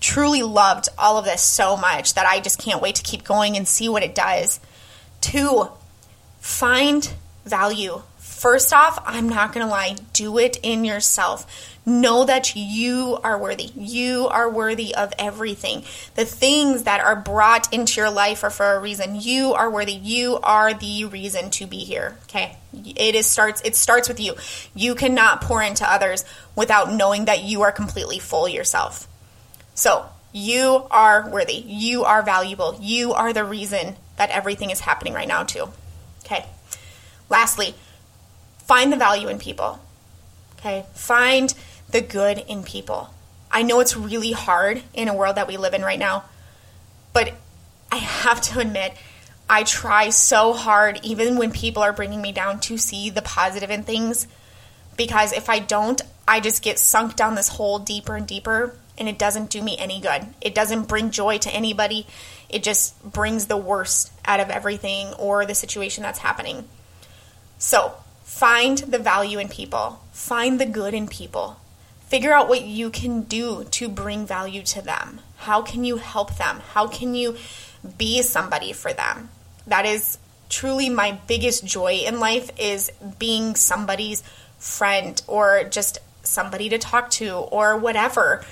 truly 0.00 0.42
loved 0.42 0.88
all 0.98 1.18
of 1.18 1.26
this 1.26 1.42
so 1.42 1.76
much 1.76 2.14
that 2.14 2.24
I 2.24 2.40
just 2.40 2.58
can't 2.58 2.80
wait 2.80 2.94
to 2.94 3.02
keep 3.02 3.24
going 3.24 3.58
and 3.58 3.68
see 3.68 3.90
what 3.90 4.02
it 4.02 4.14
does. 4.14 4.58
Two, 5.20 5.68
find 6.40 7.12
value. 7.44 8.00
First 8.42 8.72
off, 8.72 9.00
I'm 9.06 9.28
not 9.28 9.52
going 9.52 9.64
to 9.64 9.70
lie, 9.70 9.94
do 10.14 10.36
it 10.36 10.58
in 10.64 10.84
yourself. 10.84 11.46
Know 11.86 12.24
that 12.24 12.56
you 12.56 13.16
are 13.22 13.38
worthy. 13.38 13.70
You 13.76 14.26
are 14.26 14.50
worthy 14.50 14.96
of 14.96 15.12
everything. 15.16 15.84
The 16.16 16.24
things 16.24 16.82
that 16.82 17.00
are 17.00 17.14
brought 17.14 17.72
into 17.72 18.00
your 18.00 18.10
life 18.10 18.42
are 18.42 18.50
for 18.50 18.74
a 18.74 18.80
reason. 18.80 19.20
You 19.20 19.52
are 19.52 19.70
worthy. 19.70 19.92
You 19.92 20.40
are 20.42 20.74
the 20.74 21.04
reason 21.04 21.50
to 21.50 21.68
be 21.68 21.84
here. 21.84 22.18
Okay? 22.24 22.56
It 22.74 23.14
is 23.14 23.26
starts 23.26 23.62
it 23.64 23.76
starts 23.76 24.08
with 24.08 24.18
you. 24.18 24.34
You 24.74 24.96
cannot 24.96 25.42
pour 25.42 25.62
into 25.62 25.88
others 25.88 26.24
without 26.56 26.92
knowing 26.92 27.26
that 27.26 27.44
you 27.44 27.62
are 27.62 27.70
completely 27.70 28.18
full 28.18 28.48
yourself. 28.48 29.06
So, 29.74 30.04
you 30.32 30.84
are 30.90 31.30
worthy. 31.30 31.62
You 31.64 32.02
are 32.02 32.24
valuable. 32.24 32.76
You 32.80 33.12
are 33.12 33.32
the 33.32 33.44
reason 33.44 33.94
that 34.16 34.30
everything 34.30 34.70
is 34.70 34.80
happening 34.80 35.14
right 35.14 35.28
now 35.28 35.44
too. 35.44 35.68
Okay? 36.24 36.44
Lastly, 37.30 37.76
find 38.66 38.92
the 38.92 38.96
value 38.96 39.28
in 39.28 39.38
people. 39.38 39.80
Okay? 40.58 40.84
Find 40.94 41.52
the 41.90 42.00
good 42.00 42.44
in 42.48 42.62
people. 42.62 43.12
I 43.50 43.62
know 43.62 43.80
it's 43.80 43.96
really 43.96 44.32
hard 44.32 44.82
in 44.94 45.08
a 45.08 45.14
world 45.14 45.36
that 45.36 45.46
we 45.46 45.56
live 45.56 45.74
in 45.74 45.82
right 45.82 45.98
now, 45.98 46.24
but 47.12 47.34
I 47.90 47.96
have 47.96 48.40
to 48.42 48.60
admit, 48.60 48.94
I 49.48 49.64
try 49.64 50.08
so 50.08 50.54
hard, 50.54 51.00
even 51.02 51.36
when 51.36 51.52
people 51.52 51.82
are 51.82 51.92
bringing 51.92 52.22
me 52.22 52.32
down, 52.32 52.60
to 52.60 52.78
see 52.78 53.10
the 53.10 53.20
positive 53.20 53.70
in 53.70 53.82
things. 53.82 54.26
Because 54.96 55.32
if 55.32 55.50
I 55.50 55.58
don't, 55.58 56.00
I 56.26 56.40
just 56.40 56.62
get 56.62 56.78
sunk 56.78 57.16
down 57.16 57.34
this 57.34 57.48
hole 57.48 57.78
deeper 57.78 58.16
and 58.16 58.26
deeper, 58.26 58.74
and 58.96 59.08
it 59.08 59.18
doesn't 59.18 59.50
do 59.50 59.60
me 59.60 59.76
any 59.78 60.00
good. 60.00 60.26
It 60.40 60.54
doesn't 60.54 60.88
bring 60.88 61.10
joy 61.10 61.36
to 61.38 61.50
anybody. 61.50 62.06
It 62.48 62.62
just 62.62 63.02
brings 63.02 63.46
the 63.46 63.56
worst 63.58 64.10
out 64.24 64.40
of 64.40 64.48
everything 64.48 65.12
or 65.14 65.44
the 65.44 65.54
situation 65.54 66.02
that's 66.02 66.20
happening. 66.20 66.66
So, 67.58 67.94
find 68.32 68.78
the 68.78 68.98
value 68.98 69.38
in 69.38 69.48
people, 69.48 70.00
find 70.10 70.58
the 70.58 70.66
good 70.66 70.94
in 70.94 71.06
people, 71.06 71.60
figure 72.06 72.32
out 72.32 72.48
what 72.48 72.62
you 72.62 72.88
can 72.90 73.22
do 73.22 73.62
to 73.64 73.88
bring 73.88 74.26
value 74.26 74.62
to 74.62 74.80
them. 74.80 75.20
How 75.36 75.60
can 75.60 75.84
you 75.84 75.98
help 75.98 76.36
them? 76.38 76.60
How 76.72 76.88
can 76.88 77.14
you 77.14 77.36
be 77.98 78.22
somebody 78.22 78.72
for 78.72 78.92
them? 78.92 79.28
That 79.66 79.84
is 79.84 80.18
truly 80.48 80.88
my 80.88 81.20
biggest 81.26 81.64
joy 81.64 82.02
in 82.06 82.20
life 82.20 82.50
is 82.58 82.90
being 83.18 83.54
somebody's 83.54 84.22
friend 84.58 85.22
or 85.26 85.64
just 85.64 85.98
somebody 86.22 86.70
to 86.70 86.78
talk 86.78 87.10
to 87.10 87.34
or 87.34 87.76
whatever. 87.76 88.44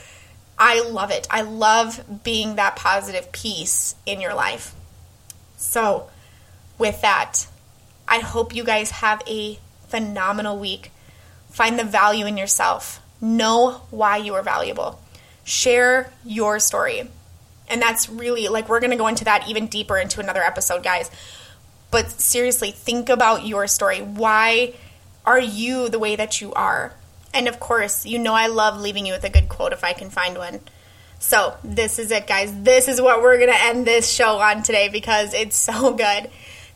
I 0.59 0.83
love 0.83 1.11
it. 1.11 1.27
I 1.31 1.41
love 1.41 2.23
being 2.23 2.57
that 2.57 2.77
positive 2.77 3.33
piece 3.33 3.95
in 4.05 4.21
your 4.21 4.35
life. 4.35 4.75
So, 5.57 6.11
with 6.79 7.01
that, 7.01 7.47
I 8.07 8.19
hope 8.19 8.55
you 8.55 8.63
guys 8.63 8.91
have 8.91 9.23
a 9.27 9.59
phenomenal 9.91 10.59
week. 10.59 10.93
Find 11.51 11.79
the 11.79 11.85
value 11.85 12.27
in 12.27 12.37
yourself. 12.37 13.01
Know 13.21 13.83
why 13.91 14.17
you 14.17 14.35
are 14.35 14.43
valuable. 14.43 15.01
Share 15.45 16.13
your 16.25 16.59
story. 16.61 17.09
And 17.69 17.83
that's 17.83 18.09
really 18.09 18.49
like 18.49 18.69
we're 18.69 18.81
going 18.81 18.91
to 18.91 18.97
go 18.97 19.07
into 19.07 19.25
that 19.25 19.49
even 19.49 19.67
deeper 19.67 19.99
into 19.99 20.21
another 20.21 20.43
episode, 20.43 20.83
guys. 20.83 21.11
But 21.91 22.11
seriously, 22.11 22.71
think 22.71 23.09
about 23.09 23.47
your 23.47 23.67
story. 23.67 24.01
Why 24.01 24.75
are 25.27 25.41
you 25.41 25.89
the 25.89 25.99
way 25.99 26.17
that 26.17 26.41
you 26.41 26.53
are? 26.55 26.95
And 27.35 27.47
of 27.47 27.61
course, 27.61 28.07
you 28.07 28.19
know 28.19 28.35
I 28.35 28.47
love 28.47 28.81
leaving 28.81 29.07
you 29.07 29.13
with 29.13 29.25
a 29.25 29.31
good 29.31 29.49
quote 29.49 29.73
if 29.73 29.85
I 29.85 29.93
can 29.93 30.11
find 30.11 30.39
one. 30.39 30.61
So, 31.19 31.55
this 31.63 31.99
is 31.99 32.11
it, 32.11 32.27
guys. 32.27 32.63
This 32.63 32.89
is 32.89 33.01
what 33.01 33.21
we're 33.21 33.37
going 33.37 33.51
to 33.51 33.63
end 33.63 33.87
this 33.87 34.11
show 34.11 34.39
on 34.39 34.63
today 34.63 34.89
because 34.89 35.35
it's 35.35 35.57
so 35.57 35.93
good 35.93 36.31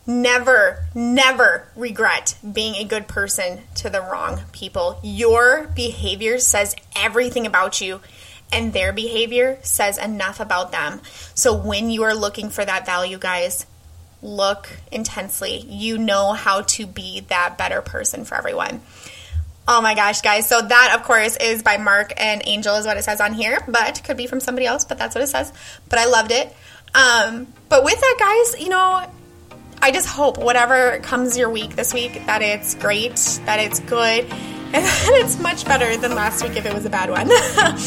never, 0.06 0.84
never 0.94 1.68
regret 1.76 2.36
being 2.52 2.74
a 2.76 2.84
good 2.84 3.08
person 3.08 3.60
to 3.76 3.90
the 3.90 4.00
wrong 4.00 4.40
people. 4.52 5.00
Your 5.02 5.68
behavior 5.74 6.38
says 6.38 6.76
everything 6.96 7.46
about 7.46 7.80
you, 7.80 8.00
and 8.52 8.72
their 8.72 8.92
behavior 8.92 9.58
says 9.62 9.98
enough 9.98 10.40
about 10.40 10.72
them. 10.72 11.00
So 11.34 11.56
when 11.56 11.90
you 11.90 12.04
are 12.04 12.14
looking 12.14 12.50
for 12.50 12.64
that 12.64 12.86
value, 12.86 13.18
guys, 13.18 13.66
look 14.22 14.68
intensely. 14.90 15.58
You 15.68 15.98
know 15.98 16.32
how 16.32 16.62
to 16.62 16.86
be 16.86 17.20
that 17.28 17.58
better 17.58 17.82
person 17.82 18.24
for 18.24 18.36
everyone. 18.36 18.80
Oh 19.66 19.80
my 19.80 19.94
gosh, 19.94 20.20
guys. 20.20 20.46
So 20.46 20.60
that, 20.60 20.92
of 20.94 21.04
course, 21.04 21.36
is 21.38 21.62
by 21.62 21.78
Marc 21.78 22.12
and 22.18 22.42
Angel, 22.44 22.76
is 22.76 22.84
what 22.86 22.98
it 22.98 23.04
says 23.04 23.20
on 23.20 23.32
here, 23.32 23.58
but 23.66 24.02
could 24.04 24.16
be 24.16 24.26
from 24.26 24.40
somebody 24.40 24.66
else, 24.66 24.84
but 24.84 24.98
that's 24.98 25.14
what 25.14 25.24
it 25.24 25.28
says. 25.28 25.52
But 25.88 25.98
I 25.98 26.04
loved 26.06 26.32
it. 26.32 26.54
Um, 26.94 27.46
but 27.68 27.82
with 27.82 27.98
that, 27.98 28.16
guys, 28.18 28.62
you 28.62 28.68
know, 28.68 29.10
I 29.84 29.90
just 29.90 30.08
hope 30.08 30.38
whatever 30.38 30.98
comes 31.00 31.36
your 31.36 31.50
week 31.50 31.76
this 31.76 31.92
week 31.92 32.24
that 32.24 32.40
it's 32.40 32.74
great, 32.74 33.16
that 33.44 33.60
it's 33.60 33.80
good, 33.80 34.24
and 34.32 34.82
that 34.82 35.20
it's 35.22 35.38
much 35.38 35.66
better 35.66 35.94
than 35.98 36.14
last 36.14 36.42
week 36.42 36.56
if 36.56 36.64
it 36.64 36.72
was 36.72 36.86
a 36.86 36.90
bad 36.90 37.10
one. 37.10 37.26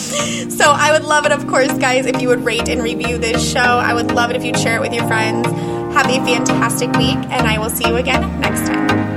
so 0.51 0.69
I 0.69 0.91
would 0.91 1.03
love 1.03 1.25
it, 1.25 1.31
of 1.31 1.47
course, 1.47 1.75
guys, 1.79 2.05
if 2.05 2.21
you 2.21 2.27
would 2.27 2.45
rate 2.45 2.69
and 2.69 2.83
review 2.83 3.17
this 3.17 3.51
show. 3.51 3.59
I 3.59 3.95
would 3.95 4.11
love 4.11 4.29
it 4.29 4.35
if 4.35 4.45
you'd 4.45 4.59
share 4.59 4.75
it 4.75 4.81
with 4.81 4.93
your 4.93 5.07
friends. 5.07 5.47
Have 5.47 6.05
a 6.05 6.23
fantastic 6.23 6.91
week, 6.91 7.17
and 7.31 7.47
I 7.47 7.57
will 7.57 7.71
see 7.71 7.87
you 7.87 7.95
again 7.95 8.41
next 8.41 8.67
time. 8.67 9.16